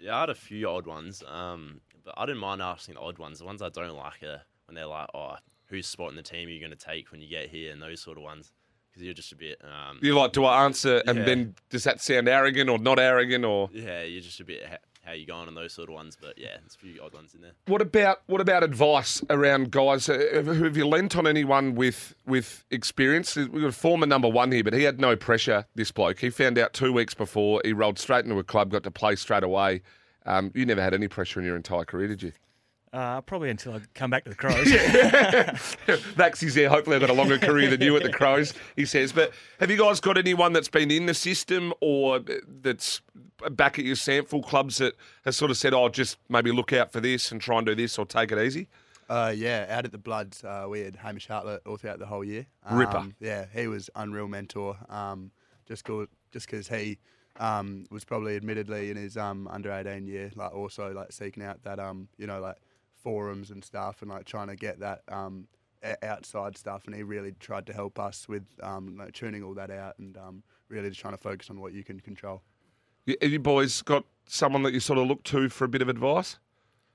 Yeah, 0.02 0.16
I 0.16 0.20
had 0.20 0.30
a 0.30 0.34
few 0.34 0.68
odd 0.68 0.86
ones, 0.86 1.22
um, 1.28 1.80
but 2.04 2.14
I 2.16 2.26
didn't 2.26 2.40
mind 2.40 2.60
asking 2.60 2.96
the 2.96 3.00
odd 3.00 3.18
ones. 3.18 3.38
The 3.38 3.44
ones 3.44 3.62
I 3.62 3.68
don't 3.68 3.96
like 3.96 4.22
are 4.24 4.42
when 4.66 4.74
they're 4.74 4.86
like, 4.86 5.08
"Oh, 5.14 5.36
whose 5.66 5.86
spot 5.86 6.10
in 6.10 6.16
the 6.16 6.22
team 6.22 6.48
are 6.48 6.50
you 6.50 6.58
going 6.60 6.76
to 6.76 6.76
take 6.76 7.12
when 7.12 7.20
you 7.20 7.28
get 7.28 7.48
here?" 7.50 7.72
and 7.72 7.80
those 7.80 8.00
sort 8.02 8.16
of 8.18 8.24
ones, 8.24 8.52
because 8.90 9.02
you're 9.04 9.14
just 9.14 9.30
a 9.32 9.36
bit, 9.36 9.60
um, 9.62 9.98
You're 10.02 10.16
like, 10.16 10.32
do 10.32 10.44
I 10.44 10.64
answer? 10.64 11.02
And 11.06 11.18
Yeah. 11.20 11.24
then 11.24 11.54
does 11.70 11.84
that 11.84 12.00
sound 12.00 12.28
arrogant 12.28 12.68
or 12.68 12.78
not 12.78 12.98
arrogant? 12.98 13.44
Or 13.44 13.70
yeah, 13.72 14.02
you're 14.02 14.20
just 14.22 14.40
a 14.40 14.44
bit 14.44 14.66
ha- 14.66 14.76
how 15.04 15.12
you 15.12 15.26
going 15.26 15.48
on 15.48 15.54
those 15.54 15.72
sort 15.72 15.88
of 15.88 15.94
ones. 15.94 16.16
But 16.20 16.38
yeah, 16.38 16.56
there's 16.60 16.74
a 16.74 16.78
few 16.78 17.02
odd 17.02 17.12
ones 17.14 17.34
in 17.34 17.40
there. 17.42 17.52
what 17.66 17.82
about 17.82 18.22
what 18.26 18.40
about 18.40 18.62
advice 18.62 19.22
around 19.30 19.70
guys? 19.70 20.08
Uh, 20.08 20.42
Have 20.44 20.76
you 20.76 20.86
lent 20.86 21.16
on 21.16 21.26
anyone 21.26 21.74
with 21.74 22.14
with 22.26 22.64
experience? 22.70 23.36
We've 23.36 23.52
got 23.52 23.64
a 23.64 23.72
former 23.72 24.06
number 24.06 24.28
one 24.28 24.52
here, 24.52 24.64
but 24.64 24.72
he 24.74 24.84
had 24.84 25.00
no 25.00 25.16
pressure. 25.16 25.66
This 25.74 25.90
bloke, 25.90 26.20
he 26.20 26.30
found 26.30 26.58
out 26.58 26.72
two 26.72 26.92
weeks 26.92 27.14
before. 27.14 27.60
He 27.64 27.72
rolled 27.72 27.98
straight 27.98 28.24
into 28.24 28.38
a 28.38 28.44
club, 28.44 28.70
got 28.70 28.84
to 28.84 28.90
play 28.90 29.16
straight 29.16 29.42
away. 29.44 29.82
Um, 30.24 30.52
you 30.54 30.64
never 30.64 30.80
had 30.82 30.94
any 30.94 31.08
pressure 31.08 31.40
in 31.40 31.46
your 31.46 31.56
entire 31.56 31.84
career, 31.84 32.06
did 32.08 32.22
you? 32.22 32.32
Uh, 32.92 33.22
probably 33.22 33.48
until 33.48 33.72
I 33.72 33.80
come 33.94 34.10
back 34.10 34.24
to 34.24 34.30
the 34.30 34.36
Crows. 34.36 34.66
Maxie's 36.16 36.54
there. 36.54 36.68
Hopefully, 36.68 36.96
I've 36.96 37.00
got 37.00 37.08
a 37.08 37.14
longer 37.14 37.38
career 37.38 37.70
than 37.70 37.80
you 37.80 37.96
at 37.96 38.02
the 38.02 38.12
Crows, 38.12 38.52
he 38.76 38.84
says. 38.84 39.12
But 39.12 39.32
have 39.60 39.70
you 39.70 39.78
guys 39.78 39.98
got 39.98 40.18
anyone 40.18 40.52
that's 40.52 40.68
been 40.68 40.90
in 40.90 41.06
the 41.06 41.14
system 41.14 41.72
or 41.80 42.20
that's 42.60 43.00
back 43.52 43.78
at 43.78 43.86
your 43.86 43.96
Sample 43.96 44.42
clubs 44.42 44.76
that 44.76 44.94
has 45.24 45.38
sort 45.38 45.50
of 45.50 45.56
said, 45.56 45.72
oh, 45.72 45.88
just 45.88 46.18
maybe 46.28 46.52
look 46.52 46.74
out 46.74 46.92
for 46.92 47.00
this 47.00 47.32
and 47.32 47.40
try 47.40 47.56
and 47.56 47.66
do 47.66 47.74
this 47.74 47.98
or 47.98 48.04
take 48.04 48.30
it 48.30 48.38
easy? 48.38 48.68
Uh, 49.08 49.32
yeah, 49.34 49.66
out 49.70 49.86
at 49.86 49.92
the 49.92 49.98
Bloods, 49.98 50.44
uh, 50.44 50.66
we 50.68 50.80
had 50.80 50.96
Hamish 50.96 51.28
Hartlett 51.28 51.62
all 51.66 51.78
throughout 51.78 51.98
the 51.98 52.06
whole 52.06 52.24
year. 52.24 52.46
Ripper. 52.70 52.98
Um, 52.98 53.14
yeah, 53.20 53.46
he 53.54 53.68
was 53.68 53.88
unreal 53.96 54.28
mentor. 54.28 54.76
Um, 54.90 55.30
just 55.66 55.84
cause, 55.84 56.08
just 56.30 56.46
because 56.46 56.68
he 56.68 56.98
um, 57.40 57.84
was 57.90 58.04
probably 58.04 58.36
admittedly 58.36 58.90
in 58.90 58.98
his 58.98 59.16
um, 59.16 59.48
under 59.48 59.72
18 59.72 60.06
year, 60.06 60.30
like 60.34 60.54
also 60.54 60.92
like 60.92 61.10
seeking 61.10 61.42
out 61.42 61.62
that 61.64 61.78
um, 61.78 62.08
you 62.18 62.26
know 62.26 62.40
like 62.40 62.56
forums 63.02 63.50
and 63.50 63.64
stuff 63.64 64.02
and 64.02 64.10
like 64.10 64.24
trying 64.24 64.48
to 64.48 64.56
get 64.56 64.80
that 64.80 65.02
um, 65.08 65.46
outside 66.02 66.56
stuff. 66.56 66.86
And 66.86 66.94
he 66.94 67.02
really 67.02 67.32
tried 67.40 67.66
to 67.66 67.72
help 67.72 67.98
us 67.98 68.28
with 68.28 68.44
um, 68.62 68.96
like 68.98 69.12
tuning 69.12 69.42
all 69.42 69.54
that 69.54 69.70
out 69.70 69.98
and 69.98 70.16
um, 70.16 70.42
really 70.68 70.88
just 70.88 71.00
trying 71.00 71.14
to 71.14 71.18
focus 71.20 71.50
on 71.50 71.60
what 71.60 71.72
you 71.72 71.84
can 71.84 72.00
control. 72.00 72.42
Have 73.20 73.32
you 73.32 73.40
boys 73.40 73.82
got 73.82 74.04
someone 74.26 74.62
that 74.62 74.72
you 74.72 74.80
sort 74.80 74.98
of 74.98 75.06
look 75.08 75.22
to 75.24 75.48
for 75.48 75.64
a 75.64 75.68
bit 75.68 75.82
of 75.82 75.88
advice? 75.88 76.38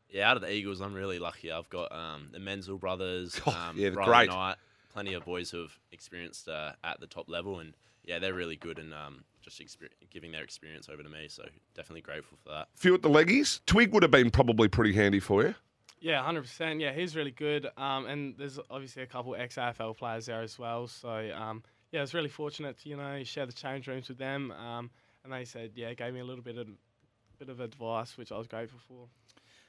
Yeah, 0.09 0.29
out 0.29 0.37
of 0.37 0.41
the 0.41 0.51
Eagles, 0.51 0.79
I'm 0.79 0.93
really 0.93 1.19
lucky. 1.19 1.51
I've 1.51 1.69
got 1.69 1.91
um, 1.91 2.29
the 2.31 2.39
Menzel 2.39 2.77
brothers, 2.77 3.39
Oh, 3.45 3.51
um, 3.51 3.75
yeah, 3.77 3.89
they're 3.89 4.05
great. 4.05 4.29
Knight, 4.29 4.55
plenty 4.93 5.13
of 5.13 5.25
boys 5.25 5.51
who 5.51 5.59
have 5.59 5.77
experienced 5.91 6.47
uh, 6.47 6.71
at 6.81 7.01
the 7.01 7.07
top 7.07 7.29
level, 7.29 7.59
and 7.59 7.73
yeah, 8.05 8.17
they're 8.19 8.33
really 8.33 8.55
good 8.55 8.79
and 8.79 8.93
um, 8.93 9.25
just 9.41 9.59
exper- 9.59 9.89
giving 10.09 10.31
their 10.31 10.43
experience 10.43 10.87
over 10.87 11.03
to 11.03 11.09
me. 11.09 11.27
So 11.27 11.43
definitely 11.75 12.01
grateful 12.01 12.37
for 12.41 12.49
that. 12.53 12.69
few 12.73 12.93
at 12.93 13.01
the 13.01 13.09
leggies. 13.09 13.59
Twig 13.65 13.91
would 13.93 14.01
have 14.01 14.11
been 14.11 14.31
probably 14.31 14.69
pretty 14.69 14.93
handy 14.93 15.19
for 15.19 15.43
you. 15.43 15.55
Yeah, 15.99 16.21
hundred 16.23 16.43
percent. 16.43 16.79
Yeah, 16.79 16.93
he's 16.93 17.15
really 17.15 17.31
good. 17.31 17.67
Um, 17.77 18.05
and 18.05 18.35
there's 18.37 18.59
obviously 18.69 19.03
a 19.03 19.07
couple 19.07 19.35
ex 19.35 19.55
AFL 19.55 19.97
players 19.97 20.27
there 20.27 20.41
as 20.41 20.59
well. 20.59 20.87
So 20.87 21.09
um, 21.35 21.63
yeah, 21.91 21.99
I 21.99 22.03
was 22.03 22.13
really 22.13 22.29
fortunate 22.29 22.77
to 22.79 22.89
you 22.89 22.97
know 22.97 23.23
share 23.23 23.45
the 23.45 23.53
change 23.53 23.87
rooms 23.87 24.07
with 24.07 24.17
them. 24.17 24.51
Um, 24.51 24.89
and 25.23 25.33
they 25.33 25.45
said 25.45 25.71
yeah, 25.75 25.93
gave 25.93 26.13
me 26.13 26.19
a 26.19 26.25
little 26.25 26.43
bit 26.43 26.57
of 26.57 26.67
bit 27.39 27.49
of 27.49 27.59
advice, 27.59 28.17
which 28.17 28.31
I 28.31 28.37
was 28.37 28.47
grateful 28.47 28.79
for. 28.87 29.07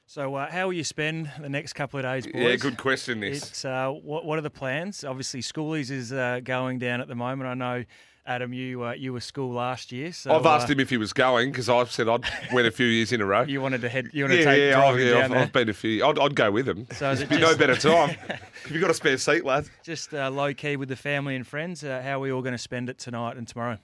so, 0.07 0.35
uh, 0.35 0.51
how 0.51 0.67
will 0.67 0.73
you 0.73 0.85
spend 0.85 1.31
the 1.39 1.49
next 1.49 1.75
couple 1.75 1.99
of 1.99 2.05
days, 2.05 2.27
boys? 2.27 2.35
Yeah, 2.35 2.57
good 2.57 2.79
question, 2.79 3.21
this. 3.21 3.43
It's 3.43 3.65
uh, 3.65 3.91
what 3.91 4.25
what 4.25 4.39
are 4.39 4.43
the 4.43 4.51
plans? 4.51 5.05
Obviously, 5.05 5.41
schoolies 5.41 5.91
is 5.91 6.13
uh, 6.13 6.41
going 6.43 6.79
down 6.79 7.01
at 7.01 7.09
the 7.09 7.15
moment. 7.15 7.49
I 7.49 7.55
know, 7.55 7.85
Adam, 8.29 8.53
you 8.53 8.85
uh, 8.85 8.93
you 8.93 9.15
were 9.15 9.21
school 9.21 9.55
last 9.55 9.91
year, 9.91 10.13
so 10.13 10.37
I've 10.37 10.45
asked 10.45 10.69
uh, 10.69 10.73
him 10.73 10.81
if 10.81 10.91
he 10.91 10.99
was 10.99 11.15
going 11.15 11.51
because 11.51 11.71
I've 11.71 11.91
said 11.91 12.09
I'd 12.11 12.25
went 12.53 12.67
a 12.67 12.71
few 12.71 12.87
years 12.87 13.11
in 13.11 13.23
a 13.23 13.27
row. 13.27 13.43
You 13.49 13.63
wanted 13.63 13.81
to 13.81 13.89
head. 13.89 14.11
You 14.13 14.25
wanted 14.25 14.41
yeah, 14.41 14.45
to 14.45 14.51
take 14.51 14.61
yeah, 14.61 14.71
drive 14.73 14.95
I've, 14.95 15.01
yeah, 15.01 15.11
down 15.13 15.23
I've, 15.23 15.31
there. 15.31 15.39
I've 15.41 15.53
been 15.53 15.69
a 15.71 15.73
few. 15.73 16.05
I'd, 16.05 16.19
I'd 16.19 16.35
go 16.35 16.51
with 16.51 16.69
him. 16.69 16.87
So 16.93 17.11
is 17.11 17.23
it 17.23 17.31
Be 17.31 17.39
no 17.39 17.57
better 17.57 17.75
time. 17.75 18.11
Have 18.19 18.71
you 18.71 18.81
got 18.81 18.91
a 18.91 18.95
spare 18.95 19.17
seat, 19.17 19.47
lad? 19.47 19.67
Just 19.83 20.13
uh, 20.13 20.31
low 20.31 20.53
key 20.53 20.77
with 20.77 20.91
the 20.91 20.97
family 20.97 21.37
and 21.37 21.47
friends. 21.47 21.83
Uh, 21.83 22.03
how 22.05 22.19
are 22.19 22.21
we 22.21 22.31
all 22.31 22.43
going 22.43 22.53
to 22.53 22.59
spend 22.59 22.91
it 22.91 22.99
tonight 22.99 23.39
and 23.39 23.49
tomorrow? 23.49 23.79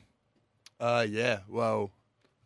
Uh, 0.79 1.07
yeah, 1.09 1.39
well, 1.49 1.91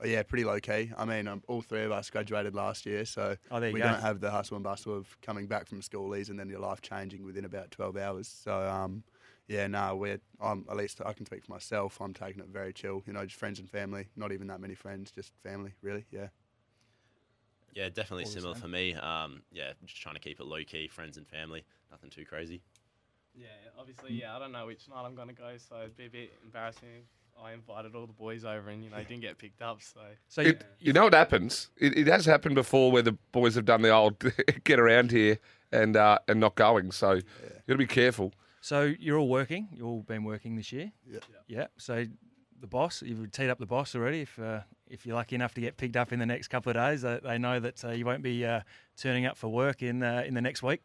uh, 0.01 0.07
yeah, 0.07 0.23
pretty 0.23 0.45
low 0.45 0.61
key. 0.61 0.93
I 0.97 1.05
mean, 1.05 1.27
um, 1.27 1.43
all 1.49 1.63
three 1.63 1.83
of 1.83 1.91
us 1.91 2.11
graduated 2.11 2.55
last 2.55 2.87
year, 2.87 3.05
so 3.05 3.37
Oh, 3.51 3.61
we 3.61 3.73
go. 3.73 3.79
don't 3.79 4.01
have 4.01 4.21
the 4.21 4.31
hustle 4.31 4.57
and 4.57 4.63
bustle 4.63 4.97
of 4.97 5.21
coming 5.21 5.47
back 5.47 5.67
from 5.67 5.81
schoolies 5.81 6.31
and 6.31 6.39
then 6.39 6.49
your 6.49 6.61
life 6.61 6.81
changing 6.81 7.25
within 7.25 7.45
about 7.45 7.73
12 7.73 7.97
hours. 7.97 8.29
So, 8.29 8.57
um, 8.69 9.03
yeah, 9.49 9.67
no, 9.67 9.97
we're, 9.97 10.21
I'm, 10.41 10.65
at 10.71 10.77
least 10.77 11.01
I 11.05 11.13
can 11.13 11.27
speak 11.27 11.45
for 11.45 11.53
myself. 11.53 12.01
I'm 12.01 12.15
taking 12.15 12.41
it 12.41 12.49
very 12.49 12.73
chill, 12.73 13.03
you 13.07 13.13
know, 13.13 13.25
just 13.25 13.39
friends 13.39 13.59
and 13.59 13.69
family. 13.69 14.09
Not 14.17 14.33
even 14.33 14.47
that 14.49 14.61
many 14.61 14.75
friends, 14.75 15.11
just 15.11 15.33
family, 15.43 15.73
really, 15.83 16.05
yeah. 16.11 16.29
Yeah, 17.75 17.89
definitely 17.89 18.25
All 18.25 18.31
similar 18.31 18.55
for 18.55 18.69
me. 18.69 18.95
Um, 18.95 19.43
yeah, 19.53 19.73
just 19.85 20.01
trying 20.01 20.15
to 20.15 20.21
keep 20.21 20.41
it 20.41 20.47
low 20.47 20.63
key, 20.65 20.89
friends 20.89 21.17
and 21.17 21.27
family, 21.27 21.65
nothing 21.91 22.11
too 22.11 22.25
crazy. 22.25 22.63
Yeah, 23.35 23.47
obviously, 23.79 24.15
yeah, 24.15 24.35
I 24.35 24.39
don't 24.39 24.53
know 24.53 24.67
which 24.67 24.89
night 24.89 25.05
I'm 25.05 25.15
gonna 25.15 25.33
go, 25.33 25.57
so 25.59 25.77
it'd 25.81 25.97
be 25.97 26.07
a 26.07 26.11
bit 26.11 26.33
embarrassing 26.45 27.05
I 27.43 27.53
invited 27.53 27.95
all 27.95 28.07
the 28.07 28.13
boys 28.13 28.45
over 28.45 28.71
and 28.71 28.83
you 28.83 28.91
know 28.91 28.97
didn't 28.99 29.21
get 29.21 29.39
picked 29.39 29.63
up. 29.63 29.81
So 29.83 30.01
So 30.29 30.41
you, 30.43 30.51
It, 30.51 30.65
you 30.81 30.93
know 30.93 31.05
what 31.05 31.15
happens? 31.15 31.71
It, 31.77 31.97
it 31.97 32.07
has 32.09 32.27
happened 32.27 32.55
before 32.55 32.91
where 32.91 33.03
the 33.03 33.13
boys 33.33 33.55
have 33.55 33.65
done 33.65 33.83
the 33.83 33.91
old 33.91 34.19
get 34.65 34.81
around 34.81 35.11
here 35.11 35.39
and 35.71 35.97
uh, 35.97 36.19
and 36.27 36.41
not 36.41 36.57
going. 36.57 36.91
So 36.91 37.13
you 37.13 37.23
got 37.69 37.75
to 37.75 37.77
be 37.77 37.87
careful. 37.87 38.33
So 38.61 38.93
you're 38.99 39.19
all 39.19 39.29
working. 39.29 39.69
You've 39.73 39.87
all 39.87 40.03
been 40.03 40.25
working 40.25 40.57
this 40.57 40.73
year. 40.73 40.93
Yeah. 41.07 41.19
Yeah. 41.47 41.67
So 41.77 42.07
the 42.61 42.67
boss, 42.67 43.03
you've 43.03 43.31
teed 43.31 43.51
up 43.51 43.59
the 43.59 43.67
boss 43.67 43.95
already. 43.95 44.23
If 44.23 44.39
uh, 44.39 44.61
if 44.89 45.07
you're 45.07 45.15
lucky 45.17 45.35
enough 45.37 45.55
to 45.55 45.61
get 45.61 45.77
picked 45.77 45.97
up 45.97 46.13
in 46.13 46.19
the 46.19 46.27
next 46.27 46.49
couple 46.49 46.71
of 46.71 46.77
days, 46.77 47.03
they, 47.03 47.21
they 47.23 47.39
know 47.39 47.61
that 47.61 47.85
uh, 47.85 47.91
you 47.91 48.05
won't 48.05 48.23
be 48.23 48.45
uh, 48.45 48.61
turning 48.97 49.27
up 49.27 49.37
for 49.37 49.49
work 49.49 49.83
in 49.83 50.03
uh, 50.03 50.23
in 50.27 50.35
the 50.35 50.41
next 50.43 50.63
week. 50.63 50.83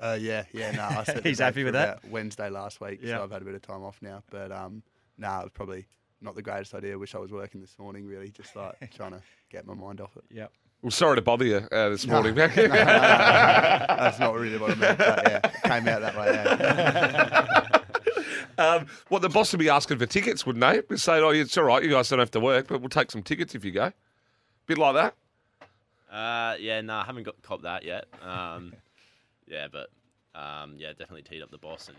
Uh, 0.00 0.16
yeah, 0.20 0.44
yeah, 0.52 0.70
no, 0.70 0.84
I 0.84 1.02
set 1.04 1.22
the 1.22 1.28
He's 1.28 1.40
happy 1.40 1.64
with 1.64 1.72
that? 1.74 2.04
Wednesday 2.08 2.48
last 2.50 2.80
week, 2.80 3.00
Yeah. 3.02 3.16
so 3.16 3.24
I've 3.24 3.32
had 3.32 3.42
a 3.42 3.44
bit 3.44 3.54
of 3.56 3.62
time 3.62 3.82
off 3.82 3.98
now. 4.00 4.22
But 4.30 4.52
um, 4.52 4.82
no, 5.16 5.40
it 5.40 5.42
was 5.44 5.52
probably 5.52 5.86
not 6.20 6.36
the 6.36 6.42
greatest 6.42 6.72
idea. 6.74 6.96
Wish 6.96 7.16
I 7.16 7.18
was 7.18 7.32
working 7.32 7.60
this 7.60 7.76
morning, 7.80 8.06
really, 8.06 8.30
just 8.30 8.54
like 8.54 8.92
trying 8.94 9.10
to 9.10 9.20
get 9.50 9.66
my 9.66 9.74
mind 9.74 10.00
off 10.00 10.16
it. 10.16 10.22
Yep. 10.30 10.52
Well, 10.82 10.92
sorry 10.92 11.16
to 11.16 11.22
bother 11.22 11.44
you 11.44 11.56
uh, 11.72 11.88
this 11.88 12.06
morning. 12.06 12.34
no, 12.36 12.46
no, 12.46 12.54
no, 12.54 12.68
no. 12.68 12.74
That's 12.76 14.20
not 14.20 14.34
really 14.34 14.58
what 14.58 14.70
I 14.70 14.74
meant, 14.76 14.98
but 14.98 15.22
yeah, 15.28 15.40
came 15.64 15.88
out 15.88 16.00
that 16.02 16.16
way. 16.16 17.82
Yeah. 18.58 18.64
um, 18.64 18.86
well, 19.10 19.18
the 19.18 19.28
boss 19.28 19.52
would 19.52 19.58
be 19.58 19.68
asking 19.68 19.98
for 19.98 20.06
tickets, 20.06 20.46
wouldn't 20.46 20.64
they? 20.64 20.80
Be 20.82 20.96
saying, 20.96 21.24
"Oh, 21.24 21.30
it's 21.30 21.58
all 21.58 21.64
right. 21.64 21.82
You 21.82 21.90
guys 21.90 22.08
don't 22.08 22.20
have 22.20 22.30
to 22.30 22.40
work, 22.40 22.68
but 22.68 22.80
we'll 22.80 22.90
take 22.90 23.10
some 23.10 23.22
tickets 23.24 23.56
if 23.56 23.64
you 23.64 23.72
go." 23.72 23.92
Bit 24.66 24.78
like 24.78 24.94
that. 24.94 25.14
Uh, 26.12 26.56
yeah, 26.60 26.80
no, 26.80 26.94
I 26.94 27.04
haven't 27.04 27.24
got 27.24 27.42
cop 27.42 27.62
that 27.62 27.84
yet. 27.84 28.04
Um, 28.22 28.72
yeah, 29.48 29.66
but 29.72 29.90
um, 30.38 30.74
yeah, 30.78 30.90
definitely 30.90 31.22
teed 31.22 31.42
up 31.42 31.50
the 31.50 31.58
boss 31.58 31.88
and 31.88 31.96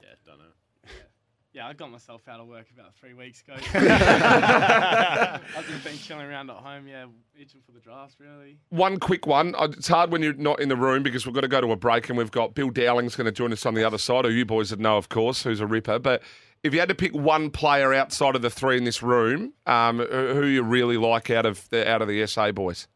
yeah, 0.00 0.14
don't 0.24 0.38
know. 0.38 0.44
Yeah, 1.52 1.66
I 1.66 1.72
got 1.72 1.90
myself 1.90 2.28
out 2.28 2.40
of 2.40 2.46
work 2.46 2.66
about 2.72 2.94
three 2.94 3.12
weeks 3.14 3.42
ago. 3.42 3.54
I've 3.74 5.66
just 5.68 5.84
been 5.84 5.96
chilling 5.98 6.26
around 6.26 6.50
at 6.50 6.56
home, 6.56 6.86
yeah, 6.86 7.06
itching 7.38 7.60
for 7.64 7.72
the 7.72 7.80
draft, 7.80 8.16
really. 8.20 8.58
One 8.70 8.98
quick 8.98 9.26
one. 9.26 9.54
Uh, 9.56 9.68
It's 9.72 9.88
hard 9.88 10.12
when 10.12 10.22
you're 10.22 10.34
not 10.34 10.60
in 10.60 10.68
the 10.68 10.76
room 10.76 11.02
because 11.02 11.26
we've 11.26 11.34
got 11.34 11.40
to 11.42 11.48
go 11.48 11.60
to 11.60 11.72
a 11.72 11.76
break 11.76 12.08
and 12.08 12.16
we've 12.18 12.30
got 12.30 12.54
Bill 12.54 12.70
Dowling's 12.70 13.16
going 13.16 13.26
to 13.26 13.32
join 13.32 13.52
us 13.52 13.66
on 13.66 13.74
the 13.74 13.84
other 13.84 13.98
side, 13.98 14.24
who 14.24 14.30
you 14.30 14.44
boys 14.44 14.70
would 14.70 14.80
know, 14.80 14.96
of 14.96 15.08
course, 15.08 15.42
who's 15.42 15.60
a 15.60 15.66
ripper. 15.66 15.98
But 15.98 16.22
if 16.62 16.72
you 16.74 16.80
had 16.80 16.88
to 16.90 16.94
pick 16.94 17.14
one 17.14 17.50
player 17.50 17.92
outside 17.92 18.36
of 18.36 18.42
the 18.42 18.50
three 18.50 18.76
in 18.76 18.84
this 18.84 19.02
room, 19.02 19.52
um, 19.66 19.98
who 19.98 20.34
who 20.34 20.46
you 20.46 20.62
really 20.62 20.96
like 20.96 21.30
out 21.30 21.46
of 21.46 21.68
the 21.70 21.88
out 21.88 22.02
of 22.02 22.08
the 22.08 22.26
SA 22.26 22.52
boys? 22.52 22.86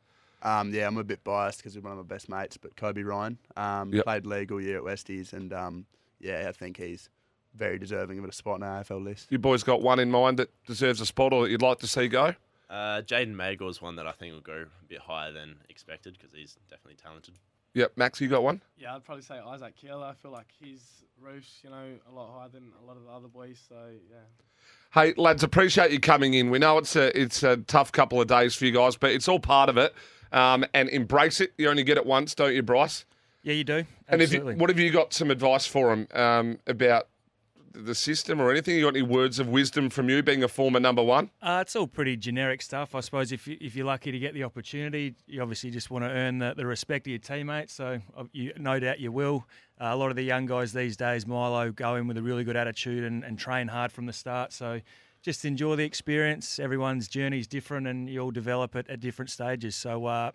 Um, 0.42 0.74
yeah, 0.74 0.86
I'm 0.86 0.98
a 0.98 1.04
bit 1.04 1.24
biased 1.24 1.58
because 1.58 1.72
he's 1.72 1.82
one 1.82 1.92
of 1.92 1.98
my 1.98 2.04
best 2.04 2.28
mates, 2.28 2.58
but 2.58 2.76
Kobe 2.76 3.02
Ryan 3.02 3.38
um, 3.56 3.94
Yep. 3.94 4.04
played 4.04 4.26
league 4.26 4.52
all 4.52 4.60
year 4.60 4.76
at 4.76 4.82
Westies, 4.84 5.32
and 5.32 5.54
um, 5.54 5.86
yeah, 6.20 6.44
I 6.48 6.52
think 6.52 6.76
he's 6.76 7.08
very 7.54 7.78
deserving 7.78 8.18
of 8.18 8.24
a 8.24 8.32
spot 8.32 8.56
in 8.56 8.62
our 8.62 8.82
AFL 8.82 9.02
list. 9.02 9.30
You 9.30 9.38
boys 9.38 9.62
got 9.62 9.82
one 9.82 9.98
in 9.98 10.10
mind 10.10 10.38
that 10.38 10.50
deserves 10.66 11.00
a 11.00 11.06
spot 11.06 11.32
or 11.32 11.44
that 11.44 11.50
you'd 11.50 11.62
like 11.62 11.78
to 11.80 11.86
see 11.86 12.08
go? 12.08 12.34
Uh, 12.68 13.02
Jaden 13.02 13.34
Magor 13.34 13.68
is 13.68 13.80
one 13.80 13.96
that 13.96 14.06
I 14.06 14.12
think 14.12 14.32
will 14.32 14.40
go 14.40 14.64
a 14.64 14.84
bit 14.88 15.00
higher 15.00 15.32
than 15.32 15.56
expected 15.68 16.16
because 16.18 16.34
he's 16.34 16.56
definitely 16.68 16.96
talented. 17.02 17.34
Yep, 17.74 17.92
Max, 17.96 18.20
you 18.20 18.28
got 18.28 18.42
one? 18.42 18.60
Yeah, 18.78 18.94
I'd 18.94 19.04
probably 19.04 19.22
say 19.22 19.38
Isaac 19.38 19.76
Keeler. 19.76 20.06
I 20.06 20.14
feel 20.14 20.30
like 20.30 20.46
his 20.60 20.80
roof's, 21.20 21.60
you 21.62 21.70
know, 21.70 21.84
a 22.08 22.12
lot 22.14 22.32
higher 22.38 22.48
than 22.48 22.70
a 22.82 22.86
lot 22.86 22.96
of 22.96 23.04
the 23.04 23.10
other 23.10 23.28
boys. 23.28 23.60
So 23.68 23.76
yeah. 24.10 24.18
Hey 24.92 25.12
lads, 25.16 25.42
appreciate 25.42 25.90
you 25.90 25.98
coming 25.98 26.34
in. 26.34 26.50
We 26.50 26.58
know 26.60 26.78
it's 26.78 26.94
a 26.94 27.16
it's 27.20 27.42
a 27.42 27.56
tough 27.58 27.90
couple 27.90 28.20
of 28.20 28.28
days 28.28 28.54
for 28.54 28.64
you 28.64 28.70
guys, 28.70 28.96
but 28.96 29.10
it's 29.10 29.28
all 29.28 29.40
part 29.40 29.68
of 29.68 29.76
it. 29.76 29.92
Um, 30.32 30.64
and 30.72 30.88
embrace 30.88 31.40
it. 31.40 31.52
You 31.58 31.68
only 31.68 31.84
get 31.84 31.96
it 31.96 32.06
once, 32.06 32.34
don't 32.34 32.54
you, 32.54 32.62
Bryce? 32.62 33.04
Yeah, 33.42 33.54
you 33.54 33.64
do. 33.64 33.84
And 34.08 34.22
if 34.22 34.32
you, 34.32 34.38
Absolutely. 34.38 34.54
what 34.56 34.70
have 34.70 34.78
you 34.78 34.90
got 34.90 35.12
some 35.12 35.30
advice 35.30 35.66
for 35.66 35.94
them 35.94 36.08
um, 36.12 36.58
about 36.66 37.08
the 37.74 37.94
system 37.94 38.40
or 38.40 38.50
anything? 38.50 38.76
You 38.76 38.84
got 38.84 38.96
any 38.96 39.02
words 39.02 39.38
of 39.38 39.48
wisdom 39.48 39.90
from 39.90 40.08
you, 40.08 40.22
being 40.22 40.42
a 40.42 40.48
former 40.48 40.80
number 40.80 41.02
one? 41.02 41.30
Uh, 41.42 41.58
it's 41.60 41.76
all 41.76 41.86
pretty 41.86 42.16
generic 42.16 42.62
stuff. 42.62 42.94
I 42.94 43.00
suppose 43.00 43.32
if, 43.32 43.46
you, 43.46 43.56
if 43.60 43.74
you're 43.74 43.86
lucky 43.86 44.12
to 44.12 44.18
get 44.18 44.34
the 44.34 44.44
opportunity, 44.44 45.14
you 45.26 45.42
obviously 45.42 45.70
just 45.70 45.90
want 45.90 46.04
to 46.04 46.10
earn 46.10 46.38
the, 46.38 46.54
the 46.56 46.66
respect 46.66 47.06
of 47.06 47.10
your 47.10 47.18
teammates. 47.18 47.72
So 47.72 48.00
uh, 48.16 48.24
you, 48.32 48.52
no 48.56 48.78
doubt 48.78 49.00
you 49.00 49.12
will. 49.12 49.46
Uh, 49.80 49.90
a 49.92 49.96
lot 49.96 50.10
of 50.10 50.16
the 50.16 50.22
young 50.22 50.46
guys 50.46 50.72
these 50.72 50.96
days, 50.96 51.26
Milo, 51.26 51.72
go 51.72 51.96
in 51.96 52.06
with 52.06 52.16
a 52.16 52.22
really 52.22 52.44
good 52.44 52.56
attitude 52.56 53.04
and, 53.04 53.24
and 53.24 53.38
train 53.38 53.68
hard 53.68 53.90
from 53.90 54.06
the 54.06 54.12
start. 54.12 54.52
So 54.52 54.80
just 55.22 55.44
enjoy 55.44 55.74
the 55.76 55.84
experience. 55.84 56.58
Everyone's 56.58 57.08
journey 57.08 57.38
is 57.38 57.46
different 57.46 57.86
and 57.86 58.08
you 58.08 58.20
all 58.20 58.30
develop 58.30 58.76
it 58.76 58.86
at 58.88 59.00
different 59.00 59.30
stages. 59.30 59.74
So 59.74 60.06
uh, 60.06 60.30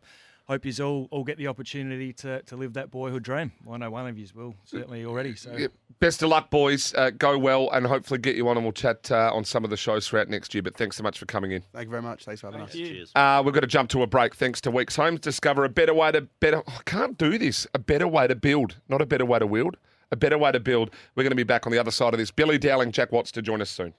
hope 0.50 0.66
you 0.66 0.84
all, 0.84 1.08
all 1.12 1.24
get 1.24 1.38
the 1.38 1.48
opportunity 1.48 2.12
to, 2.12 2.42
to 2.42 2.58
live 2.58 2.74
that 2.74 2.90
boyhood 2.90 3.24
dream. 3.24 3.52
Well, 3.64 3.76
I 3.76 3.78
know 3.78 3.92
one 3.92 4.08
of 4.08 4.18
you 4.18 4.28
will, 4.34 4.56
certainly 4.66 5.06
already. 5.06 5.36
So 5.36 5.56
Yeah. 5.56 5.68
Best 6.00 6.24
of 6.24 6.30
luck, 6.30 6.50
boys. 6.50 6.94
Uh, 6.96 7.10
go 7.10 7.38
well, 7.38 7.70
and 7.72 7.86
hopefully 7.86 8.20
get 8.20 8.36
you 8.38 8.48
on, 8.48 8.56
and 8.56 8.66
we'll 8.66 8.72
chat 8.72 9.12
uh, 9.12 9.32
on 9.34 9.44
some 9.44 9.64
of 9.66 9.70
the 9.70 9.76
shows 9.76 10.08
throughout 10.08 10.30
next 10.30 10.54
year. 10.56 10.64
But 10.64 10.76
thanks 10.78 10.96
so 10.96 11.04
much 11.04 11.20
for 11.20 11.26
coming 11.26 11.52
in. 11.52 11.62
Thank 11.74 11.86
you 11.86 11.92
very 11.92 12.02
much. 12.02 12.24
Thanks 12.24 12.40
for 12.42 12.48
having 12.48 12.62
Thank 12.62 12.70
us. 12.72 12.76
you. 12.76 12.88
Cheers. 12.88 13.12
Uh, 13.16 13.42
we've 13.46 13.54
got 13.54 13.60
to 13.62 13.68
jump 13.68 13.90
to 13.90 14.02
a 14.02 14.08
break. 14.08 14.34
Thanks 14.34 14.62
to 14.62 14.72
Weeks 14.72 14.96
Homes. 14.96 15.20
Discover 15.20 15.66
a 15.66 15.70
better 15.70 15.94
way 15.94 16.12
to 16.14 16.22
better. 16.40 16.64
I 16.68 16.80
can't 16.86 17.18
do 17.18 17.38
this. 17.38 17.68
A 17.74 17.80
better 17.80 18.08
way 18.08 18.28
to 18.28 18.36
build, 18.36 18.78
not 18.88 19.02
a 19.02 19.06
better 19.06 19.26
way 19.26 19.40
to 19.40 19.46
wield. 19.46 19.76
A 20.12 20.16
better 20.16 20.38
way 20.40 20.52
to 20.54 20.60
build. 20.60 20.90
We're 21.16 21.24
going 21.24 21.32
to 21.32 21.36
be 21.36 21.44
back 21.44 21.68
on 21.68 21.72
the 21.72 21.78
other 21.78 21.92
side 21.92 22.14
of 22.14 22.18
this. 22.18 22.32
Billy 22.32 22.58
Dowling, 22.58 22.92
Jack 22.92 23.12
Watts 23.12 23.32
to 23.34 23.42
join 23.44 23.62
us 23.62 23.70
soon. 23.70 23.94